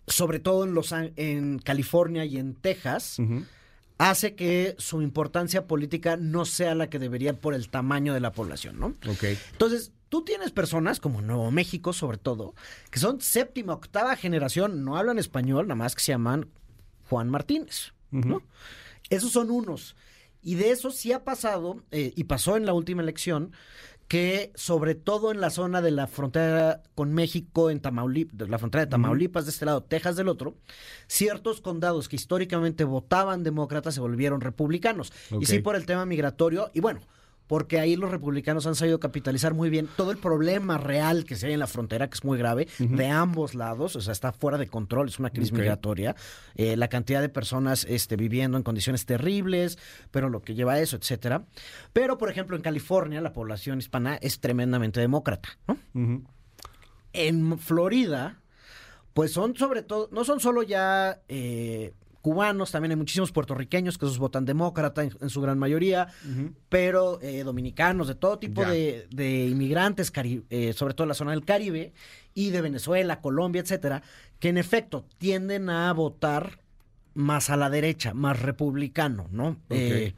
sobre 0.08 0.40
todo 0.40 0.64
en, 0.66 0.74
los, 0.74 0.92
en 0.92 1.60
California 1.60 2.26
y 2.26 2.38
en 2.38 2.54
Texas, 2.56 3.18
Ujú. 3.20 3.46
Hace 4.10 4.34
que 4.34 4.76
su 4.80 5.04
importancia 5.04 5.68
política 5.68 6.18
no 6.18 6.46
sea 6.46 6.74
la 6.74 6.90
que 6.90 6.98
debería 6.98 7.34
por 7.40 7.54
el 7.54 7.70
tamaño 7.70 8.16
de 8.16 8.20
la 8.20 8.32
población, 8.32 8.80
¿no? 8.80 8.96
Ok. 9.08 9.24
Entonces, 9.52 9.92
tú 10.10 10.24
tienes 10.24 10.52
personas, 10.52 11.00
como 11.00 11.22
Nuevo 11.22 11.52
México 11.52 11.94
sobre 11.94 12.18
todo, 12.18 12.56
que 12.90 12.98
son 12.98 13.22
séptima, 13.22 13.74
octava 13.74 14.16
generación, 14.16 14.84
no 14.84 14.98
hablan 14.98 15.20
español, 15.20 15.68
nada 15.68 15.76
más 15.76 15.94
que 15.94 16.02
se 16.02 16.14
llaman 16.14 16.48
Juan 17.10 17.30
Martínez. 17.30 17.94
Esos 19.12 19.34
son 19.34 19.52
unos. 19.52 19.96
Y 20.42 20.56
de 20.56 20.72
eso 20.72 20.90
sí 20.90 21.12
ha 21.12 21.24
pasado, 21.24 21.84
eh, 21.92 22.12
y 22.16 22.24
pasó 22.24 22.58
en 22.58 22.66
la 22.66 22.74
última 22.74 23.04
elección, 23.04 23.52
que 24.12 24.52
sobre 24.56 24.94
todo 24.94 25.32
en 25.32 25.40
la 25.40 25.50
zona 25.50 25.82
de 25.82 25.90
la 25.90 26.06
frontera 26.06 26.84
con 26.96 27.14
México, 27.14 27.70
en 27.70 27.80
Tamaulipas, 27.80 28.50
la 28.50 28.58
frontera 28.58 28.84
de 28.84 28.92
Tamaulipas 28.92 29.46
de 29.46 29.52
este 29.52 29.66
lado, 29.66 29.84
Texas 29.84 30.18
del 30.18 30.28
otro, 30.28 30.58
ciertos 31.08 31.62
condados 31.62 32.10
que 32.10 32.18
históricamente 32.18 32.84
votaban 32.84 33.42
demócratas 33.42 33.94
se 33.94 34.02
volvieron 34.02 34.42
republicanos. 34.42 35.14
Y 35.40 35.46
sí 35.46 35.60
por 35.60 35.78
el 35.78 35.86
tema 35.86 36.06
migratorio, 36.06 36.72
y 36.74 36.82
bueno, 36.82 37.00
porque 37.52 37.82
ahí 37.82 37.98
los 37.98 38.12
republicanos 38.12 38.66
han 38.66 38.76
sabido 38.76 39.02
capitalizar 39.02 39.54
muy 39.54 39.70
bien 39.70 39.90
todo 39.98 40.12
el 40.12 40.18
problema 40.18 40.78
real 40.78 41.26
que 41.26 41.36
se 41.36 41.48
hay 41.48 41.54
en 41.54 41.60
la 41.60 41.68
frontera, 41.68 42.10
que 42.10 42.14
es 42.14 42.24
muy 42.24 42.38
grave, 42.38 42.70
de 42.80 43.10
ambos 43.10 43.56
lados, 43.56 43.98
o 43.98 44.00
sea, 44.00 44.14
está 44.14 44.32
fuera 44.32 44.58
de 44.58 44.68
control, 44.68 45.10
es 45.10 45.20
una 45.20 45.32
crisis 45.32 45.52
migratoria, 45.52 46.16
eh, 46.56 46.78
la 46.78 46.88
cantidad 46.88 47.20
de 47.20 47.28
personas 47.28 47.86
este, 47.90 48.16
viviendo 48.16 48.56
en 48.56 48.64
condiciones 48.64 49.06
terribles, 49.06 49.78
pero 50.12 50.30
lo 50.30 50.42
que 50.42 50.56
lleva 50.56 50.76
a 50.76 50.80
eso, 50.80 50.96
etcétera. 50.96 51.44
Pero, 51.92 52.18
por 52.18 52.30
ejemplo, 52.30 52.56
en 52.56 52.62
California 52.62 53.20
la 53.20 53.34
población 53.34 53.80
hispana 53.80 54.16
es 54.22 54.40
tremendamente 54.40 55.02
demócrata, 55.02 55.50
¿no? 55.68 55.78
En 57.12 57.60
Florida, 57.60 58.40
pues 59.14 59.34
son 59.34 59.58
sobre 59.58 59.84
todo, 59.84 60.08
no 60.14 60.24
son 60.24 60.40
solo 60.40 60.64
ya 60.64 61.20
eh, 61.28 61.92
cubanos, 62.22 62.72
también 62.72 62.92
hay 62.92 62.98
muchísimos 62.98 63.32
puertorriqueños 63.32 63.98
que 63.98 64.06
esos 64.06 64.20
votan 64.20 64.46
demócrata 64.46 65.04
en, 65.04 65.12
en 65.20 65.30
su 65.30 65.42
gran 65.42 65.58
mayoría, 65.60 66.08
pero 66.70 67.20
eh, 67.22 67.44
dominicanos, 67.44 68.08
de 68.08 68.16
todo 68.16 68.38
tipo 68.40 68.64
de, 68.64 69.08
de 69.10 69.48
inmigrantes, 69.48 70.14
cari- 70.14 70.44
eh, 70.50 70.74
sobre 70.74 70.94
todo 70.94 71.06
en 71.06 71.10
la 71.10 71.16
zona 71.16 71.32
del 71.32 71.44
Caribe, 71.44 71.94
y 72.34 72.52
de 72.52 72.62
Venezuela, 72.62 73.20
Colombia, 73.22 73.62
etcétera, 73.62 74.04
que 74.40 74.50
en 74.50 74.58
efecto 74.58 75.06
tienden 75.18 75.70
a 75.70 75.92
votar 75.94 76.60
más 77.14 77.50
a 77.50 77.58
la 77.58 77.70
derecha, 77.70 78.14
más 78.14 78.40
republicano, 78.40 79.28
¿no? 79.32 79.58
Eh, 79.70 80.14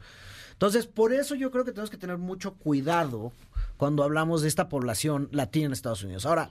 entonces, 0.52 0.86
por 0.86 1.12
eso 1.12 1.34
yo 1.34 1.50
creo 1.50 1.64
que 1.64 1.72
tenemos 1.72 1.90
que 1.90 1.96
tener 1.96 2.18
mucho 2.18 2.54
cuidado 2.54 3.32
cuando 3.76 4.04
hablamos 4.04 4.42
de 4.42 4.48
esta 4.48 4.68
población 4.68 5.28
latina 5.32 5.66
en 5.66 5.72
Estados 5.72 6.04
Unidos. 6.04 6.24
Ahora, 6.24 6.50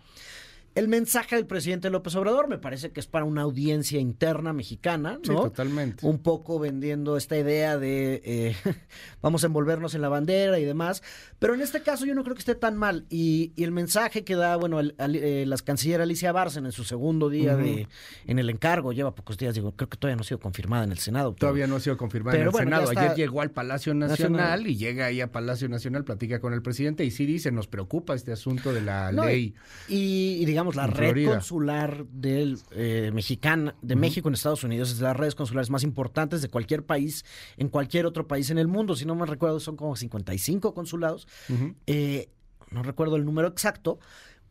el 0.76 0.88
mensaje 0.88 1.36
del 1.36 1.46
presidente 1.46 1.90
López 1.90 2.16
Obrador 2.16 2.48
me 2.48 2.58
parece 2.58 2.92
que 2.92 3.00
es 3.00 3.08
para 3.08 3.26
una 3.26 3.42
audiencia 3.44 4.00
interna 4.00 4.54
mexicana, 4.54 5.20
Sí, 5.24 5.30
¿no? 5.32 5.44
totalmente. 5.44 6.06
un 6.06 6.20
poco 6.20 6.58
vendiendo 6.60 7.16
esta 7.18 7.38
idea 7.38 7.78
de 7.78 8.22
eh, 8.26 8.56
vamos 9.22 9.44
a 9.44 9.48
envolvernos 9.48 9.94
en 9.96 10.02
la 10.02 10.10
bandera 10.10 10.60
y 10.60 10.66
demás. 10.66 11.04
Pero 11.40 11.54
en 11.54 11.62
este 11.62 11.82
caso 11.82 12.06
yo 12.06 12.16
no 12.16 12.24
creo 12.24 12.36
que 12.36 12.40
esté 12.40 12.56
tan 12.56 12.76
mal. 12.78 13.06
Y, 13.10 13.52
y 13.56 13.64
el 13.66 13.72
mensaje 13.72 14.24
que 14.24 14.36
da, 14.36 14.56
bueno, 14.56 14.80
el- 14.80 14.96
al- 14.98 15.16
eh, 15.16 15.46
la 15.46 15.58
canciller 15.58 16.02
Alicia 16.02 16.32
Bárcena 16.32 16.70
en 16.70 16.72
su 16.72 16.84
segundo 16.84 17.30
día 17.30 17.56
de 17.56 17.88
en 18.28 18.40
el 18.40 18.50
encargo, 18.50 18.94
lleva 18.94 19.14
pocos 19.16 19.38
días, 19.38 19.54
digo, 19.56 19.74
creo 19.76 19.90
que 19.90 19.98
todavía 19.98 20.16
no 20.16 20.22
ha 20.22 20.26
sido 20.26 20.40
confirmada 20.40 20.84
en 20.86 20.92
el 20.92 20.98
Senado. 21.00 21.34
pero- 21.36 21.40
Todavía 21.50 21.68
no 21.68 21.76
ha 21.76 21.80
sido 21.80 21.98
confirmada 21.98 22.38
en 22.38 22.44
el 22.44 22.50
bueno, 22.50 22.66
Senado. 22.68 22.90
está- 22.92 23.02
Ayer 23.04 23.16
llegó 23.18 23.42
al 23.42 23.52
Palacio 23.52 23.94
Nacional, 23.94 24.32
Nacional. 24.32 24.68
y 24.68 24.78
llega 24.78 25.06
ahí 25.06 25.22
a 25.22 25.32
Palacio 25.32 25.70
Nacional, 25.70 26.04
platica 26.04 26.40
con 26.40 26.54
el 26.54 26.62
presidente 26.62 27.04
y 27.06 27.12
sí 27.12 27.26
dice, 27.26 27.52
nos 27.52 27.68
preocupa 27.68 28.16
este 28.16 28.32
asunto 28.32 28.74
de 28.74 28.82
la 28.82 29.12
No, 29.12 29.26
ley. 29.26 29.54
Y, 29.88 30.38
y 30.42 30.46
digamos, 30.46 30.63
la 30.72 30.88
red 30.88 31.26
consular 31.26 32.06
del 32.08 32.60
eh, 32.72 33.12
mexicana, 33.14 33.76
de 33.82 33.96
México 33.96 34.28
en 34.28 34.34
Estados 34.36 34.64
Unidos 34.64 34.92
es 34.92 34.98
de 35.00 35.04
las 35.04 35.16
redes 35.18 35.36
consulares 35.36 35.70
más 35.70 35.84
importantes 35.84 36.42
de 36.42 36.50
cualquier 36.50 36.86
país, 36.86 37.26
en 37.58 37.70
cualquier 37.70 38.06
otro 38.06 38.28
país 38.28 38.50
en 38.50 38.58
el 38.58 38.68
mundo. 38.68 38.96
Si 38.96 39.06
no 39.06 39.16
me 39.16 39.26
recuerdo, 39.26 39.60
son 39.60 39.76
como 39.76 39.96
55 39.96 40.74
consulados. 40.74 41.28
Ujú. 41.50 41.76
Eh, 41.88 42.30
no 42.72 42.84
recuerdo 42.84 43.16
el 43.16 43.26
número 43.26 43.48
exacto, 43.48 44.00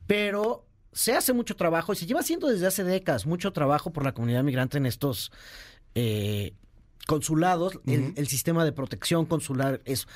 pero 0.07 0.66
se 0.92 1.14
hace 1.14 1.33
mucho 1.33 1.57
trabajo 1.57 1.92
y 1.92 1.97
se 1.97 2.07
lleva 2.07 2.21
haciendo 2.21 2.49
desde 2.49 2.66
hace 2.66 2.85
décadas 2.85 3.26
mucho 3.26 3.52
trabajo 3.52 3.92
por 3.92 4.04
la 4.04 4.12
comunidad 4.12 4.45
migrante 4.45 4.78
en 4.78 4.87
estos 4.87 5.33
eh, 5.95 6.54
consulados. 7.07 7.81
El- 7.87 8.12
el, 8.16 8.26
sistema 8.28 8.64
de 8.64 8.73
protección 8.73 9.26
consular 9.26 9.81
es 9.85 10.07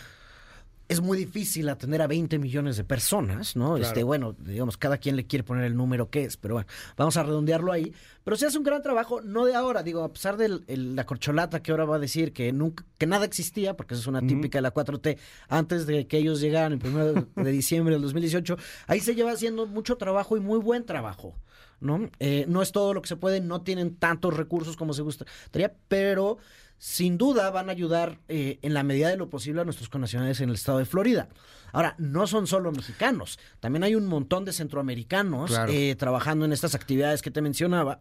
es 0.88 1.00
muy 1.00 1.18
difícil 1.18 1.68
atender 1.68 2.02
a 2.02 2.06
20 2.06 2.38
millones 2.38 2.76
de 2.76 2.84
personas, 2.84 3.56
¿no? 3.56 3.74
Claro. 3.74 3.82
Este, 3.82 4.02
bueno, 4.02 4.34
digamos, 4.38 4.76
cada 4.76 4.98
quien 4.98 5.16
le 5.16 5.26
quiere 5.26 5.42
poner 5.42 5.64
el 5.64 5.76
número 5.76 6.10
que 6.10 6.24
es, 6.24 6.36
pero 6.36 6.54
bueno, 6.54 6.68
vamos 6.96 7.16
a 7.16 7.22
redondearlo 7.22 7.72
ahí. 7.72 7.92
Pero 8.24 8.36
se 8.36 8.46
hace 8.46 8.58
un 8.58 8.64
gran 8.64 8.82
trabajo, 8.82 9.20
no 9.20 9.44
de 9.44 9.54
ahora, 9.54 9.82
digo, 9.82 10.02
a 10.02 10.12
pesar 10.12 10.36
de 10.36 10.60
la 10.66 11.06
corcholata 11.06 11.62
que 11.62 11.70
ahora 11.70 11.84
va 11.84 11.96
a 11.96 11.98
decir 11.98 12.32
que 12.32 12.52
nunca, 12.52 12.84
que 12.98 13.06
nada 13.06 13.24
existía, 13.24 13.76
porque 13.76 13.94
esa 13.94 14.02
es 14.02 14.06
una 14.06 14.20
típica 14.20 14.58
de 14.58 14.62
la 14.62 14.74
4T, 14.74 15.18
antes 15.48 15.86
de 15.86 16.06
que 16.06 16.18
ellos 16.18 16.40
llegaran 16.40 16.72
el 16.72 16.78
primero 16.78 17.12
de, 17.12 17.26
de 17.34 17.50
diciembre 17.50 17.94
del 17.94 18.02
2018, 18.02 18.56
ahí 18.86 19.00
se 19.00 19.14
lleva 19.14 19.32
haciendo 19.32 19.66
mucho 19.66 19.96
trabajo 19.96 20.36
y 20.36 20.40
muy 20.40 20.58
buen 20.58 20.84
trabajo. 20.84 21.34
¿no? 21.80 22.08
Eh, 22.20 22.46
no 22.48 22.62
es 22.62 22.72
todo 22.72 22.94
lo 22.94 23.02
que 23.02 23.08
se 23.08 23.16
puede, 23.16 23.40
no 23.40 23.62
tienen 23.62 23.96
tantos 23.96 24.34
recursos 24.34 24.76
como 24.76 24.94
se 24.94 25.02
gustaría, 25.02 25.74
pero 25.88 26.38
sin 26.78 27.16
duda 27.18 27.50
van 27.50 27.68
a 27.68 27.73
ayudar 27.73 28.18
eh, 28.28 28.59
en 28.62 28.75
la 28.75 28.83
medida 28.83 29.09
de 29.09 29.16
lo 29.16 29.30
posible 29.30 29.61
a 29.61 29.64
nuestros 29.64 29.88
connacionales 29.88 30.40
en 30.40 30.49
el 30.50 30.54
estado 30.56 30.78
de 30.78 30.85
Florida. 30.85 31.28
Ahora, 31.73 31.95
no 31.99 32.26
son 32.26 32.47
solo 32.47 32.71
mexicanos, 32.73 33.38
también 33.61 33.83
hay 33.83 33.95
un 33.95 34.06
montón 34.06 34.45
de 34.45 34.52
centroamericanos 34.52 35.50
Claro. 35.50 35.73
eh, 35.73 35.95
trabajando 35.97 36.45
en 36.45 36.52
estas 36.52 36.75
actividades 36.75 37.23
que 37.23 37.30
te 37.30 37.42
mencionaba 37.42 38.00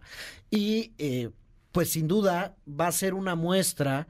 y 0.49 0.93
eh, 0.97 1.29
pues 1.71 1.89
sin 1.89 2.07
duda 2.07 2.55
va 2.69 2.87
a 2.87 2.91
ser 2.91 3.13
una 3.13 3.35
muestra 3.35 4.07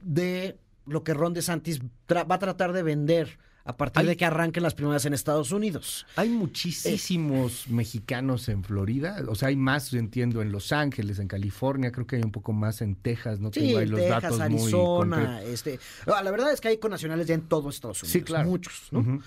de 0.00 0.58
lo 0.86 1.04
que 1.04 1.14
Ron 1.14 1.34
DeSantis 1.34 1.80
va 2.10 2.34
a 2.34 2.38
tratar 2.38 2.72
de 2.72 2.82
vender 2.82 3.38
a 3.68 3.76
partir 3.76 4.00
Hay- 4.00 4.06
de 4.06 4.16
que 4.16 4.24
arranquen 4.24 4.62
las 4.62 4.72
primarias 4.74 5.04
en 5.04 5.12
Estados 5.12 5.52
Unidos. 5.52 6.06
Hay 6.16 6.30
muchísimos 6.30 7.68
mexicanos 7.68 8.48
en 8.48 8.64
Florida, 8.64 9.18
o 9.28 9.34
sea, 9.34 9.48
hay 9.48 9.56
más, 9.56 9.90
yo 9.90 9.98
entiendo, 9.98 10.40
en 10.40 10.50
Los 10.52 10.72
Ángeles, 10.72 11.18
en 11.18 11.28
California, 11.28 11.92
creo 11.92 12.06
que 12.06 12.16
hay 12.16 12.22
un 12.22 12.32
poco 12.32 12.54
más 12.54 12.80
en 12.80 12.94
Texas, 12.94 13.40
no 13.40 13.50
Sí, 13.52 13.60
tengo 13.60 13.78
ahí 13.78 13.86
los 13.86 14.00
Texas, 14.00 14.22
datos 14.22 14.38
muy 14.38 14.62
Arizona, 14.62 15.16
concretos. 15.16 15.50
este, 15.54 15.80
ah, 16.06 16.22
la 16.22 16.30
verdad 16.30 16.50
es 16.52 16.60
que 16.62 16.68
hay 16.68 16.78
connacionales 16.78 17.26
ya 17.26 17.34
en 17.34 17.42
todo 17.42 17.68
Estados 17.68 18.02
Unidos, 18.02 18.12
Sí, 18.12 18.22
claro. 18.22 18.48
muchos, 18.48 18.88
¿no? 18.90 19.20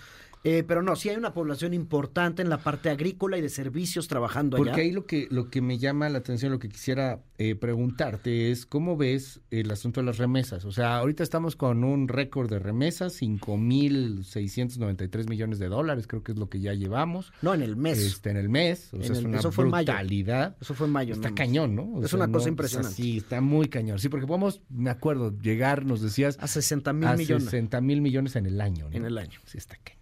Eh, 0.44 0.64
pero 0.68 0.82
no, 0.82 0.96
sí 0.96 1.08
hay 1.10 1.18
una 1.18 1.36
población 1.36 1.72
importante 1.76 2.42
en 2.42 2.50
la 2.50 2.58
parte 2.58 2.90
agrícola 2.90 3.38
y 3.38 3.42
de 3.42 3.50
servicios 3.50 4.08
trabajando 4.08 4.58
Porque 4.58 4.72
allá. 4.72 4.82
ahí 4.82 4.92
lo 4.92 5.06
que, 5.06 5.28
lo 5.30 5.52
que 5.52 5.62
me 5.62 5.78
llama 5.78 6.10
la 6.10 6.18
atención, 6.18 6.52
lo 6.52 6.58
que 6.58 6.68
quisiera 6.68 7.20
eh, 7.38 7.54
preguntarte 7.54 8.50
es, 8.50 8.66
¿cómo 8.66 8.98
ves 8.98 9.40
el 9.52 9.70
asunto 9.70 10.00
de 10.00 10.08
las 10.08 10.18
remesas? 10.18 10.66
O 10.66 10.72
sea, 10.72 10.98
ahorita 10.98 11.22
estamos 11.22 11.56
con 11.56 11.84
un 11.84 12.08
récord 12.08 12.50
de 12.50 12.58
remesas, 12.58 13.22
5.693 13.22 15.30
millones 15.30 15.60
de 15.60 15.68
dólares, 15.68 16.08
creo 16.08 16.24
que 16.24 16.32
es 16.32 16.38
lo 16.40 16.50
que 16.50 16.60
ya 16.60 16.74
llevamos 16.74 17.32
No, 17.42 17.54
en 17.54 17.62
el 17.62 17.76
mes. 17.76 18.00
este, 18.00 18.32
en 18.32 18.38
el 18.38 18.50
mes. 18.50 18.90
O 18.94 18.98
En 18.98 19.04
sea, 19.04 19.16
es 19.18 19.24
una 19.24 19.40
eso 19.40 19.52
fue 19.52 19.66
en 19.66 19.72
mayo. 19.72 19.86
brutalidad. 19.92 20.56
Eso 20.60 20.74
fue 20.74 20.88
en 20.88 20.94
mayo. 20.94 21.14
Está 21.14 21.34
cañón, 21.36 21.76
¿no? 21.76 21.84
O 21.84 22.04
Es 22.04 22.10
sea, 22.10 22.18
una 22.18 22.28
no, 22.28 22.34
cosa 22.34 22.50
impresionante. 22.50 22.96
Sí, 22.96 23.18
está 23.18 23.42
muy 23.42 23.68
cañón. 23.68 24.00
Sí, 24.00 24.10
porque 24.10 24.26
podemos, 24.28 24.62
me 24.70 24.90
acuerdo, 24.90 25.34
llegar, 25.42 25.86
nos 25.86 26.02
decías, 26.02 26.38
A 26.40 26.48
60 26.48 26.94
mil 26.94 27.08
a 27.08 27.16
millones 27.16 27.46
60 27.46 27.82
mil 27.82 28.02
millones 28.02 28.36
en 28.36 28.46
el 28.48 28.60
año. 28.60 28.90
¿no? 28.90 28.96
en 28.98 29.06
el 29.06 29.18
año. 29.18 29.40
Sí, 29.46 29.58
está 29.58 29.76
cañón. 29.76 30.01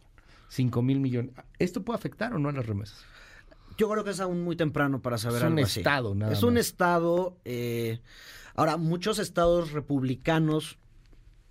5 0.50 0.82
mil 0.82 1.00
millones. 1.00 1.34
¿Esto 1.58 1.84
puede 1.84 1.98
afectar 1.98 2.34
o 2.34 2.40
no 2.40 2.50
a 2.50 2.52
las 2.52 2.66
remesas? 2.66 2.98
Yo 3.78 3.90
creo 3.90 4.04
que 4.04 4.12
es 4.12 4.20
aún 4.20 4.44
muy 4.44 4.56
temprano 4.56 5.02
para 5.02 5.18
saber 5.18 5.38
Es 5.38 5.44
un 5.48 5.54
algo 5.54 5.66
así. 5.66 5.80
estado, 5.80 6.14
nada 6.16 6.34
Es 6.34 6.44
un 6.44 6.56
más. 6.56 6.66
estado. 6.66 7.38
eh, 7.46 8.00
ahora, 8.56 8.76
muchos 8.78 9.20
estados 9.20 9.72
republicanos, 9.72 10.78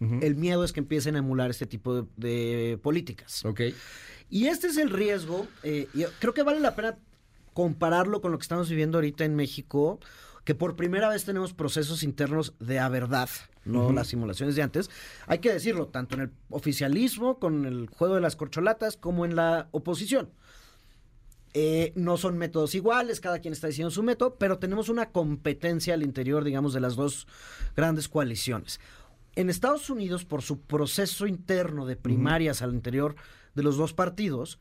el 0.00 0.36
miedo 0.36 0.62
es 0.62 0.72
que 0.72 0.78
empiecen 0.80 1.16
a 1.16 1.20
emular 1.20 1.50
este 1.50 1.66
tipo 1.66 1.94
de, 1.94 2.06
de 2.16 2.78
políticas. 2.78 3.44
Ok. 3.44 3.62
Y 4.30 4.46
este 4.46 4.66
es 4.68 4.76
el 4.76 4.90
riesgo. 4.90 5.46
eh, 5.62 5.88
y 5.94 6.04
creo 6.20 6.34
que 6.34 6.42
vale 6.42 6.60
la 6.60 6.76
pena 6.76 6.98
compararlo 7.54 8.20
con 8.20 8.30
lo 8.30 8.38
que 8.38 8.42
estamos 8.42 8.68
viviendo 8.68 8.98
ahorita 8.98 9.24
en 9.24 9.34
México, 9.34 9.98
que 10.48 10.54
por 10.54 10.76
primera 10.76 11.10
vez 11.10 11.26
tenemos 11.26 11.52
procesos 11.52 12.02
internos 12.02 12.54
de 12.58 12.78
a 12.78 12.88
verdad, 12.88 13.28
no 13.66 13.92
las 13.92 14.06
simulaciones 14.06 14.56
de 14.56 14.62
antes. 14.62 14.88
Hay 15.26 15.40
que 15.40 15.52
decirlo, 15.52 15.88
tanto 15.88 16.14
en 16.14 16.22
el 16.22 16.30
oficialismo, 16.48 17.38
con 17.38 17.66
el 17.66 17.86
juego 17.90 18.14
de 18.14 18.22
las 18.22 18.34
corcholatas, 18.34 18.96
como 18.96 19.26
en 19.26 19.36
la 19.36 19.68
oposición. 19.72 20.30
Eh, 21.52 21.92
no 21.96 22.16
son 22.16 22.38
métodos 22.38 22.74
iguales, 22.74 23.20
cada 23.20 23.40
quien 23.40 23.52
está 23.52 23.66
diciendo 23.66 23.90
su 23.90 24.02
método, 24.02 24.36
pero 24.36 24.58
tenemos 24.58 24.88
una 24.88 25.10
competencia 25.10 25.92
al 25.92 26.02
interior, 26.02 26.42
digamos, 26.44 26.72
de 26.72 26.80
las 26.80 26.96
dos 26.96 27.26
grandes 27.76 28.08
coaliciones. 28.08 28.80
En 29.36 29.50
Estados 29.50 29.90
Unidos, 29.90 30.24
por 30.24 30.40
su 30.40 30.62
proceso 30.62 31.26
interno 31.26 31.84
de 31.84 31.96
primarias 31.96 32.62
al 32.62 32.72
interior 32.72 33.16
de 33.54 33.64
los 33.64 33.76
dos 33.76 33.92
partidos, 33.92 34.58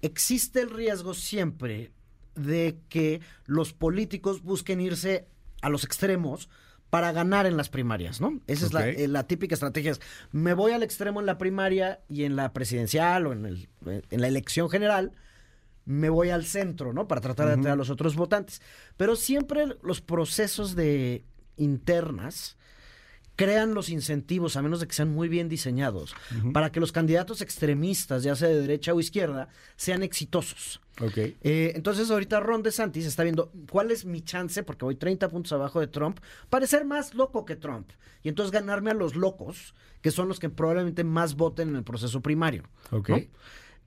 existe 0.00 0.62
el 0.62 0.70
riesgo 0.70 1.12
siempre 1.12 1.92
de 2.38 2.78
que 2.88 3.20
los 3.46 3.72
políticos 3.72 4.42
busquen 4.42 4.80
irse 4.80 5.26
a 5.60 5.68
los 5.68 5.84
extremos 5.84 6.48
para 6.90 7.12
ganar 7.12 7.46
en 7.46 7.56
las 7.56 7.68
primarias, 7.68 8.20
¿no? 8.20 8.40
Esa 8.46 8.66
es 8.66 8.72
la, 8.72 8.88
eh, 8.88 9.08
la 9.08 9.26
típica 9.26 9.54
estrategia. 9.54 9.90
es, 9.90 10.00
me 10.32 10.54
voy 10.54 10.72
al 10.72 10.82
extremo 10.82 11.20
en 11.20 11.26
la 11.26 11.36
primaria 11.36 12.00
y 12.08 12.24
en 12.24 12.34
la 12.34 12.52
presidencial 12.52 13.26
o 13.26 13.32
en, 13.32 13.44
el, 13.44 13.68
en 13.84 14.20
la 14.20 14.26
elección 14.26 14.70
general, 14.70 15.12
me 15.84 16.08
voy 16.08 16.30
al 16.30 16.46
centro, 16.46 16.92
¿no? 16.92 17.06
Para 17.06 17.20
tratar 17.20 17.48
de 17.48 17.54
atraer 17.54 17.72
a 17.72 17.76
los 17.76 17.90
otros 17.90 18.16
votantes. 18.16 18.62
Pero 18.96 19.16
siempre 19.16 19.66
los 19.82 20.00
procesos 20.00 20.76
de 20.76 21.24
internas 21.56 22.56
crean 23.38 23.72
los 23.72 23.88
incentivos, 23.88 24.56
a 24.56 24.62
menos 24.62 24.80
de 24.80 24.88
que 24.88 24.94
sean 24.94 25.10
muy 25.14 25.28
bien 25.28 25.48
diseñados, 25.48 26.16
para 26.52 26.72
que 26.72 26.80
los 26.80 26.90
candidatos 26.90 27.40
extremistas, 27.40 28.24
ya 28.24 28.34
sea 28.34 28.48
de 28.48 28.60
derecha 28.60 28.92
o 28.92 28.98
izquierda, 28.98 29.48
sean 29.76 30.02
exitosos. 30.02 30.80
Ok. 31.00 31.16
Eh, 31.16 31.72
entonces 31.76 32.10
ahorita 32.10 32.40
Ron 32.40 32.64
DeSantis 32.64 33.06
está 33.06 33.22
viendo 33.22 33.52
cuál 33.70 33.92
es 33.92 34.04
mi 34.04 34.22
chance, 34.22 34.64
porque 34.64 34.84
voy 34.84 34.96
30 34.96 35.28
puntos 35.28 35.52
abajo 35.52 35.78
de 35.78 35.86
Trump, 35.86 36.18
para 36.50 36.66
ser 36.66 36.84
más 36.84 37.14
loco 37.14 37.44
que 37.44 37.54
Trump. 37.54 37.88
Y 38.24 38.28
entonces 38.28 38.50
ganarme 38.50 38.90
a 38.90 38.94
los 38.94 39.14
locos, 39.14 39.72
que 40.02 40.10
son 40.10 40.26
los 40.26 40.40
que 40.40 40.50
probablemente 40.50 41.04
más 41.04 41.36
voten 41.36 41.68
en 41.68 41.76
el 41.76 41.84
proceso 41.84 42.20
primario. 42.20 42.64
Ok. 42.90 43.08
¿no? 43.08 43.18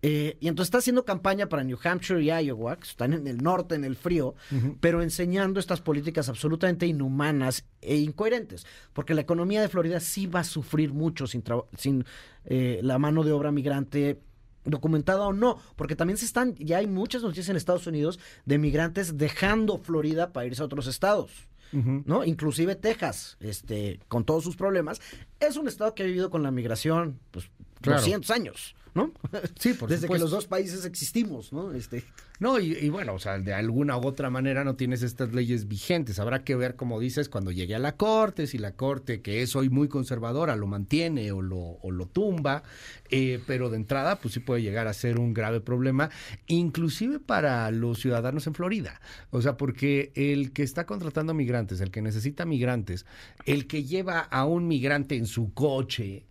Eh, 0.03 0.37
y 0.39 0.47
entonces 0.47 0.67
está 0.67 0.79
haciendo 0.79 1.05
campaña 1.05 1.47
para 1.47 1.63
New 1.63 1.77
Hampshire 1.83 2.21
y 2.21 2.31
Iowa, 2.31 2.77
que 2.77 2.87
están 2.87 3.13
en 3.13 3.27
el 3.27 3.37
norte, 3.37 3.75
en 3.75 3.83
el 3.83 3.95
frío, 3.95 4.35
pero 4.79 5.01
enseñando 5.01 5.59
estas 5.59 5.81
políticas 5.81 6.27
absolutamente 6.27 6.87
inhumanas 6.87 7.65
e 7.81 7.97
incoherentes. 7.97 8.65
Porque 8.93 9.13
la 9.13 9.21
economía 9.21 9.61
de 9.61 9.69
Florida 9.69 9.99
sí 9.99 10.25
va 10.25 10.39
a 10.39 10.43
sufrir 10.43 10.91
mucho 10.93 11.27
sin, 11.27 11.43
sin 11.77 12.05
eh, 12.45 12.79
la 12.81 12.97
mano 12.97 13.23
de 13.23 13.31
obra 13.31 13.51
migrante 13.51 14.19
documentada 14.63 15.25
o 15.27 15.33
no, 15.33 15.57
porque 15.75 15.95
también 15.95 16.17
se 16.17 16.25
están, 16.25 16.55
ya 16.55 16.77
hay 16.77 16.87
muchas 16.87 17.23
noticias 17.23 17.49
en 17.49 17.55
Estados 17.55 17.87
Unidos 17.87 18.19
de 18.45 18.57
migrantes 18.59 19.17
dejando 19.17 19.77
Florida 19.77 20.33
para 20.33 20.45
irse 20.45 20.61
a 20.61 20.65
otros 20.65 20.87
estados. 20.87 21.47
¿no? 21.73 22.25
Inclusive 22.25 22.75
Texas, 22.75 23.37
este, 23.39 24.01
con 24.09 24.25
todos 24.25 24.43
sus 24.43 24.57
problemas, 24.57 24.99
es 25.39 25.55
un 25.55 25.69
estado 25.69 25.95
que 25.95 26.03
ha 26.03 26.05
vivido 26.05 26.29
con 26.29 26.43
la 26.43 26.51
migración, 26.51 27.17
pues, 27.31 27.49
Claro. 27.81 27.99
200 27.99 28.29
años, 28.31 28.75
¿no? 28.93 29.11
Sí, 29.59 29.73
por 29.73 29.89
Desde 29.89 30.07
que 30.07 30.19
los 30.19 30.31
dos 30.31 30.47
países 30.47 30.85
existimos, 30.85 31.51
¿no? 31.53 31.71
Este, 31.73 32.03
No, 32.39 32.59
y, 32.59 32.73
y 32.73 32.89
bueno, 32.89 33.13
o 33.13 33.19
sea, 33.19 33.39
de 33.39 33.53
alguna 33.53 33.97
u 33.97 34.05
otra 34.05 34.29
manera 34.29 34.63
no 34.63 34.75
tienes 34.75 35.03
estas 35.03 35.33
leyes 35.33 35.67
vigentes. 35.67 36.19
Habrá 36.19 36.43
que 36.43 36.55
ver, 36.55 36.75
como 36.75 36.99
dices, 36.99 37.29
cuando 37.29 37.51
llegue 37.51 37.75
a 37.75 37.79
la 37.79 37.95
corte, 37.95 38.47
si 38.47 38.57
la 38.57 38.75
corte, 38.75 39.21
que 39.21 39.41
es 39.41 39.55
hoy 39.55 39.69
muy 39.69 39.87
conservadora, 39.87 40.55
lo 40.55 40.67
mantiene 40.67 41.31
o 41.31 41.41
lo, 41.41 41.59
o 41.59 41.91
lo 41.91 42.07
tumba, 42.07 42.63
eh, 43.09 43.39
pero 43.45 43.69
de 43.69 43.77
entrada, 43.77 44.19
pues 44.19 44.33
sí 44.33 44.39
puede 44.39 44.61
llegar 44.61 44.87
a 44.87 44.93
ser 44.93 45.19
un 45.19 45.33
grave 45.33 45.61
problema, 45.61 46.09
inclusive 46.47 47.19
para 47.19 47.69
los 47.71 47.99
ciudadanos 47.99 48.47
en 48.47 48.55
Florida. 48.55 49.01
O 49.29 49.41
sea, 49.41 49.57
porque 49.57 50.11
el 50.15 50.51
que 50.51 50.63
está 50.63 50.85
contratando 50.85 51.33
migrantes, 51.33 51.81
el 51.81 51.91
que 51.91 52.01
necesita 52.01 52.45
migrantes, 52.45 53.05
el 53.45 53.67
que 53.67 53.83
lleva 53.83 54.19
a 54.19 54.45
un 54.45 54.67
migrante 54.67 55.15
en 55.15 55.25
su 55.25 55.53
coche, 55.53 56.25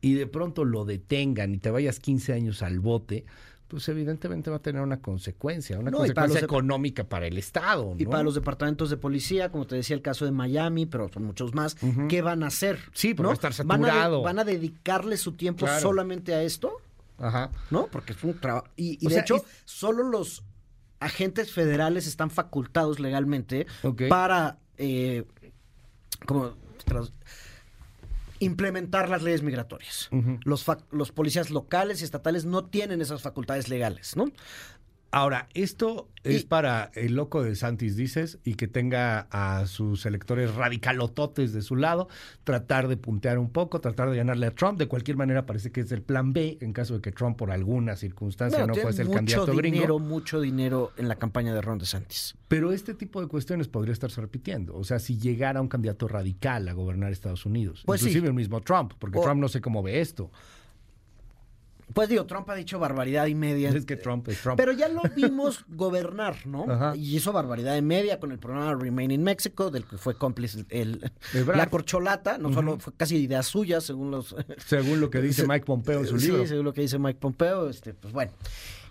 y 0.00 0.14
de 0.14 0.26
pronto 0.26 0.64
lo 0.64 0.84
detengan 0.84 1.54
y 1.54 1.58
te 1.58 1.70
vayas 1.70 1.98
15 2.00 2.32
años 2.32 2.62
al 2.62 2.80
bote, 2.80 3.24
pues 3.66 3.86
evidentemente 3.90 4.48
va 4.48 4.56
a 4.56 4.62
tener 4.62 4.80
una 4.80 5.00
consecuencia, 5.00 5.78
una 5.78 5.90
No, 5.90 5.98
y 6.06 6.08
para 6.12 6.26
consecuencia 6.26 6.40
los 6.40 6.44
económica 6.44 7.04
para 7.04 7.26
el 7.26 7.36
Estado. 7.36 7.94
Y 7.98 8.04
¿no? 8.04 8.10
para 8.10 8.22
los 8.22 8.34
departamentos 8.34 8.88
de 8.88 8.96
policía, 8.96 9.50
como 9.50 9.66
te 9.66 9.76
decía 9.76 9.94
el 9.94 10.00
caso 10.02 10.24
de 10.24 10.30
Miami, 10.30 10.86
pero 10.86 11.08
son 11.12 11.24
muchos 11.24 11.54
más, 11.54 11.76
¿qué 12.08 12.22
van 12.22 12.42
a 12.42 12.46
hacer? 12.46 12.78
Sí, 12.94 13.12
porque 13.12 13.22
¿no? 13.24 13.28
va 13.28 13.32
a 13.32 13.48
estar 13.50 13.66
¿Van 13.66 13.82
a 13.82 13.86
de- 13.86 13.90
saturado. 13.92 14.22
¿Van 14.22 14.38
a, 14.38 14.44
dedicarle 14.44 15.16
su 15.18 15.32
tiempo 15.32 15.66
Claro. 15.66 15.80
solamente 15.82 16.34
a 16.34 16.42
esto? 16.42 16.72
Ajá. 17.18 17.50
¿No? 17.70 17.88
Porque 17.88 18.12
es 18.14 18.22
un 18.24 18.38
trabajo. 18.40 18.68
Y, 18.76 19.04
de 19.04 19.10
sea, 19.12 19.20
hecho, 19.22 19.44
solo 19.66 20.04
los 20.04 20.44
agentes 21.00 21.52
federales 21.52 22.06
están 22.06 22.30
facultados 22.30 23.00
legalmente 23.00 23.66
para 24.08 24.56
eh, 24.78 25.24
como 26.26 26.54
tras- 26.86 27.12
implementar 28.40 29.08
las 29.08 29.22
leyes 29.22 29.42
migratorias. 29.42 30.10
Los, 30.44 30.64
los 30.90 31.12
policías 31.12 31.50
locales 31.50 32.00
y 32.00 32.04
estatales 32.04 32.44
no 32.44 32.64
tienen 32.64 33.00
esas 33.00 33.22
facultades 33.22 33.68
legales, 33.68 34.16
¿no? 34.16 34.26
Ahora, 35.10 35.48
esto 35.54 36.06
es 36.22 36.42
Y- 36.42 36.46
para 36.46 36.90
el 36.94 37.14
loco 37.14 37.42
de 37.42 37.54
Santis, 37.56 37.96
dices, 37.96 38.38
y 38.44 38.56
que 38.56 38.68
tenga 38.68 39.26
a 39.30 39.66
sus 39.66 40.04
electores 40.04 40.54
radicalototes 40.54 41.54
de 41.54 41.62
su 41.62 41.76
lado, 41.76 42.08
tratar 42.44 42.88
de 42.88 42.98
puntear 42.98 43.38
un 43.38 43.48
poco, 43.50 43.80
tratar 43.80 44.10
de 44.10 44.18
ganarle 44.18 44.46
a 44.46 44.50
Trump. 44.54 44.78
De 44.78 44.86
cualquier 44.86 45.16
manera, 45.16 45.46
parece 45.46 45.72
que 45.72 45.80
es 45.80 45.92
el 45.92 46.02
plan 46.02 46.34
B 46.34 46.58
en 46.60 46.74
caso 46.74 46.94
de 46.94 47.00
que 47.00 47.10
Trump, 47.12 47.38
por 47.38 47.50
alguna 47.50 47.96
circunstancia, 47.96 48.58
Bueno, 48.58 48.74
no 48.74 48.82
fuese 48.82 49.00
el 49.02 49.10
candidato 49.10 49.46
dinero, 49.52 49.96
gringo. 49.96 49.98
mucho 49.98 50.42
dinero 50.42 50.92
en 50.98 51.08
la 51.08 51.16
campaña 51.16 51.54
de 51.54 51.62
Ron 51.62 51.78
DeSantis. 51.78 52.34
Pero 52.48 52.72
este 52.72 52.92
tipo 52.92 53.22
de 53.22 53.28
cuestiones 53.28 53.66
podría 53.68 53.94
estarse 53.94 54.20
repitiendo. 54.20 54.76
O 54.76 54.84
sea, 54.84 54.98
si 54.98 55.18
llegara 55.18 55.62
un 55.62 55.68
candidato 55.68 56.06
radical 56.06 56.68
a 56.68 56.74
gobernar 56.74 57.12
Estados 57.12 57.46
Unidos, 57.46 57.82
Pues 57.86 58.00
sí. 58.02 58.08
inclusive 58.08 58.28
el 58.28 58.34
mismo 58.34 58.60
Trump, 58.60 58.92
porque 58.98 59.18
O- 59.18 59.22
Trump 59.22 59.40
no 59.40 59.48
sé 59.48 59.62
cómo 59.62 59.82
ve 59.82 60.00
esto. 60.02 60.30
Pues 61.94 62.08
digo, 62.08 62.26
Trump 62.26 62.48
ha 62.50 62.54
dicho 62.54 62.78
barbaridad 62.78 63.26
y 63.26 63.34
media. 63.34 63.70
Es 63.70 63.86
que 63.86 63.96
Trump 63.96 64.28
es 64.28 64.40
Trump. 64.40 64.56
Pero 64.56 64.72
ya 64.72 64.88
lo 64.88 65.02
vimos 65.16 65.64
gobernar, 65.68 66.46
¿no? 66.46 66.66
Ajá. 66.68 66.94
Y 66.96 67.16
hizo 67.16 67.32
barbaridad 67.32 67.76
y 67.76 67.82
media 67.82 68.20
con 68.20 68.32
el 68.32 68.38
programa 68.38 68.74
Remain 68.74 69.10
in 69.10 69.22
Mexico, 69.22 69.70
del 69.70 69.84
que 69.84 69.96
fue 69.96 70.16
cómplice 70.16 70.64
el, 70.68 71.10
la 71.46 71.68
corcholata, 71.70 72.38
no 72.38 72.52
solo 72.52 72.78
fue 72.78 72.92
casi 72.94 73.16
idea 73.16 73.42
suya, 73.42 73.80
según 73.80 74.10
los... 74.10 74.36
Según 74.66 75.00
lo 75.00 75.10
que 75.10 75.20
dice 75.20 75.46
Mike 75.46 75.64
Pompeo 75.64 76.00
en 76.00 76.06
su 76.06 76.18
sí, 76.18 76.26
libro. 76.26 76.46
según 76.46 76.64
lo 76.64 76.72
que 76.72 76.82
dice 76.82 76.98
Mike 76.98 77.18
Pompeo, 77.18 77.68
este, 77.68 77.94
pues 77.94 78.12
bueno. 78.12 78.32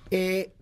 Eh, 0.10 0.54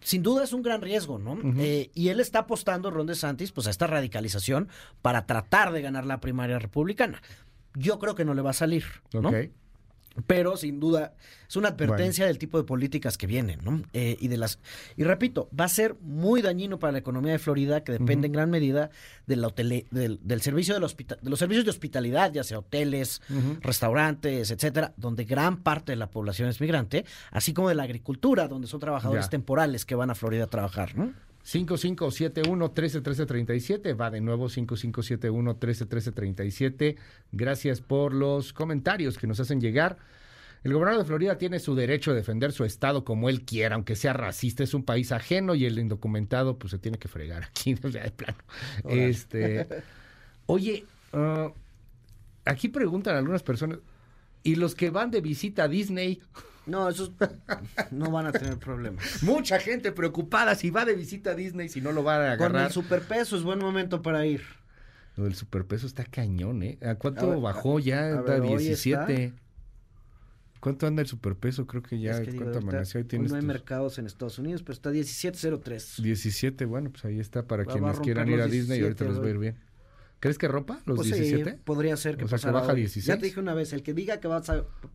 sin 0.00 0.22
duda 0.22 0.44
es 0.44 0.52
un 0.52 0.62
gran 0.62 0.82
riesgo, 0.82 1.18
¿no? 1.18 1.38
Eh, 1.58 1.90
y 1.94 2.08
él 2.08 2.20
está 2.20 2.40
apostando, 2.40 2.90
Ron 2.90 3.06
DeSantis, 3.06 3.52
pues 3.52 3.66
a 3.66 3.70
esta 3.70 3.86
radicalización 3.86 4.68
para 5.02 5.26
tratar 5.26 5.72
de 5.72 5.82
ganar 5.82 6.06
la 6.06 6.20
primaria 6.20 6.58
republicana. 6.58 7.22
Yo 7.74 7.98
creo 7.98 8.14
que 8.14 8.24
no 8.24 8.34
le 8.34 8.42
va 8.42 8.50
a 8.50 8.54
salir, 8.54 8.84
¿no? 9.12 9.30
Pero 10.26 10.56
sin 10.56 10.80
duda 10.80 11.14
es 11.48 11.56
una 11.56 11.68
advertencia 11.68 12.26
del 12.26 12.38
tipo 12.38 12.58
de 12.58 12.64
políticas 12.64 13.18
que 13.18 13.26
vienen, 13.26 13.60
¿no? 13.62 13.82
Eh, 13.92 14.16
y 14.20 14.28
de 14.28 14.36
las 14.36 14.58
y 14.96 15.04
repito, 15.04 15.48
va 15.58 15.64
a 15.64 15.68
ser 15.68 15.94
muy 16.00 16.42
dañino 16.42 16.78
para 16.78 16.92
la 16.92 16.98
economía 16.98 17.32
de 17.32 17.38
Florida, 17.38 17.84
que 17.84 17.92
depende 17.92 18.26
en 18.26 18.32
gran 18.32 18.50
medida 18.50 18.90
de 19.26 19.36
la 19.36 19.48
hotele- 19.48 19.86
del, 19.90 20.18
del 20.22 20.40
servicio 20.42 20.74
del 20.74 20.82
hospita- 20.84 21.18
de 21.20 21.30
los 21.30 21.38
servicios 21.38 21.64
de 21.64 21.70
hospitalidad, 21.70 22.32
ya 22.32 22.44
sea 22.44 22.58
hoteles, 22.60 23.20
restaurantes, 23.60 24.50
etcétera, 24.50 24.94
donde 24.96 25.24
gran 25.24 25.58
parte 25.62 25.92
de 25.92 25.96
la 25.96 26.08
población 26.10 26.48
es 26.48 26.60
migrante, 26.60 27.04
así 27.30 27.52
como 27.52 27.68
de 27.68 27.74
la 27.74 27.82
agricultura, 27.82 28.48
donde 28.48 28.66
son 28.68 28.80
trabajadores 28.80 29.26
Ya. 29.26 29.30
temporales 29.30 29.84
que 29.84 29.94
van 29.94 30.10
a 30.10 30.14
Florida 30.14 30.44
a 30.44 30.48
trabajar, 30.48 30.96
¿no? 30.96 31.12
5571-131337. 31.46 33.98
Va 33.98 34.10
de 34.10 34.20
nuevo 34.20 34.48
5571-131337. 34.48 36.96
Gracias 37.32 37.80
por 37.80 38.12
los 38.12 38.52
comentarios 38.52 39.16
que 39.16 39.26
nos 39.28 39.40
hacen 39.40 39.60
llegar. 39.60 39.98
El 40.64 40.72
gobernador 40.72 41.02
de 41.02 41.06
Florida 41.06 41.36
tiene 41.38 41.60
su 41.60 41.76
derecho 41.76 42.10
a 42.10 42.14
defender 42.14 42.50
su 42.50 42.64
estado 42.64 43.04
como 43.04 43.28
él 43.28 43.42
quiera, 43.42 43.76
aunque 43.76 43.94
sea 43.94 44.14
racista. 44.14 44.64
Es 44.64 44.74
un 44.74 44.82
país 44.82 45.12
ajeno 45.12 45.54
y 45.54 45.64
el 45.64 45.78
indocumentado 45.78 46.58
pues 46.58 46.72
se 46.72 46.78
tiene 46.78 46.98
que 46.98 47.06
fregar 47.06 47.44
aquí, 47.44 47.76
o 47.84 47.90
sea, 47.90 48.02
de 48.02 48.10
plano. 48.10 48.38
Este, 48.88 49.68
oye, 50.46 50.84
ah, 51.12 51.52
aquí 52.44 52.66
preguntan 52.68 53.14
algunas 53.16 53.44
personas, 53.44 53.78
¿y 54.42 54.56
los 54.56 54.74
que 54.74 54.90
van 54.90 55.12
de 55.12 55.20
visita 55.20 55.62
a 55.64 55.68
Disney? 55.68 56.20
No, 56.66 56.88
esos 56.88 57.12
no 57.92 58.10
van 58.10 58.26
a 58.26 58.32
tener 58.32 58.58
problemas. 58.58 59.22
Mucha 59.22 59.58
gente 59.60 59.92
preocupada 59.92 60.54
si 60.56 60.70
va 60.70 60.84
de 60.84 60.94
visita 60.94 61.30
a 61.30 61.34
Disney, 61.34 61.68
si 61.68 61.80
no 61.80 61.92
lo 61.92 62.02
van 62.02 62.20
a 62.22 62.36
Con 62.36 62.46
agarrar. 62.48 62.66
el 62.66 62.72
superpeso 62.72 63.36
es 63.36 63.42
buen 63.44 63.58
momento 63.60 64.02
para 64.02 64.26
ir. 64.26 64.42
Lo 65.16 65.24
del 65.24 65.34
superpeso 65.34 65.86
está 65.86 66.04
cañón, 66.04 66.62
¿eh? 66.62 66.78
¿A 66.84 66.96
cuánto 66.96 67.26
A 67.26 67.34
ver, 67.34 67.40
bajó 67.40 67.78
ya? 67.78 68.00
a 68.04 68.10
Está 68.18 68.32
ver, 68.32 68.40
hoy 68.42 68.58
17. 68.58 69.32
¿Cuánto 70.60 70.86
anda 70.86 71.00
el 71.02 71.08
superpeso? 71.08 71.66
Creo 71.66 71.82
que 71.82 72.00
ya. 72.00 72.12
Es 72.12 72.20
que 72.20 72.32
digo, 72.32 72.44
¿Cuánto 72.44 72.58
ahorita, 72.58 72.70
amaneció? 72.72 73.00
Hoy 73.00 73.06
no 73.18 73.22
hay 73.22 73.28
tus 73.40 73.42
mercados 73.44 73.98
en 73.98 74.06
Estados 74.06 74.38
Unidos, 74.38 74.62
pero 74.62 74.72
está 74.72 74.90
17.03. 74.90 76.02
17. 76.02 76.64
Bueno, 76.64 76.90
pues 76.90 77.04
ahí 77.04 77.20
está 77.20 77.46
para 77.46 77.64
Va- 77.64 77.72
quienes 77.72 78.00
quieran 78.00 78.28
ir 78.28 78.40
a 78.40 78.46
Disney 78.46 78.80
y 78.80 78.82
ahorita 78.82 79.04
17 79.04 79.12
les 79.12 79.22
va 79.22 79.26
a 79.26 79.30
ir 79.30 79.38
bien. 79.38 79.56
¿Crees 80.18 80.38
que 80.38 80.48
rompa 80.48 80.80
los 80.86 80.96
Pues 80.96 81.08
sí, 81.10 81.14
17? 81.14 81.58
podría 81.64 81.96
ser 81.96 82.16
que 82.16 82.24
O 82.24 82.28
sea, 82.28 82.38
que 82.38 82.50
baja 82.50 82.72
hoy. 82.72 82.76
16. 82.80 83.04
Ya 83.06 83.18
te 83.18 83.26
dije 83.26 83.38
una 83.38 83.52
vez, 83.54 83.72
el 83.74 83.82
que 83.82 83.92
diga 83.92 84.18
que 84.18 84.28
va 84.28 84.38
a 84.38 84.42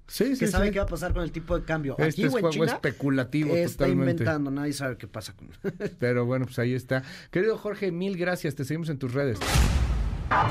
Sí, 0.07 0.25
que 0.29 0.35
sí, 0.35 0.47
sabe 0.47 0.67
sí. 0.67 0.73
qué 0.73 0.79
va 0.79 0.85
a 0.85 0.87
pasar 0.87 1.13
con 1.13 1.21
el 1.23 1.31
tipo 1.31 1.57
de 1.57 1.63
cambio. 1.63 1.93
Este 1.99 2.05
Aquí 2.09 2.23
es 2.23 2.31
juego 2.31 2.49
China 2.49 2.65
especulativo 2.65 3.55
está 3.55 3.85
totalmente. 3.85 4.11
inventando, 4.23 4.49
nadie 4.51 4.73
sabe 4.73 4.97
qué 4.97 5.07
pasa 5.07 5.33
con 5.35 5.49
Pero 5.99 6.25
bueno, 6.25 6.45
pues 6.45 6.57
ahí 6.59 6.73
está. 6.73 7.03
Querido 7.29 7.57
Jorge, 7.57 7.91
mil 7.91 8.17
gracias. 8.17 8.55
Te 8.55 8.65
seguimos 8.65 8.89
en 8.89 8.97
tus 8.97 9.13
redes. 9.13 9.37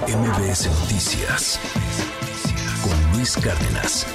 MBS 0.06 0.66
Noticias 0.80 1.58
con 2.82 3.12
Luis 3.16 3.36
Cárdenas. 3.38 4.06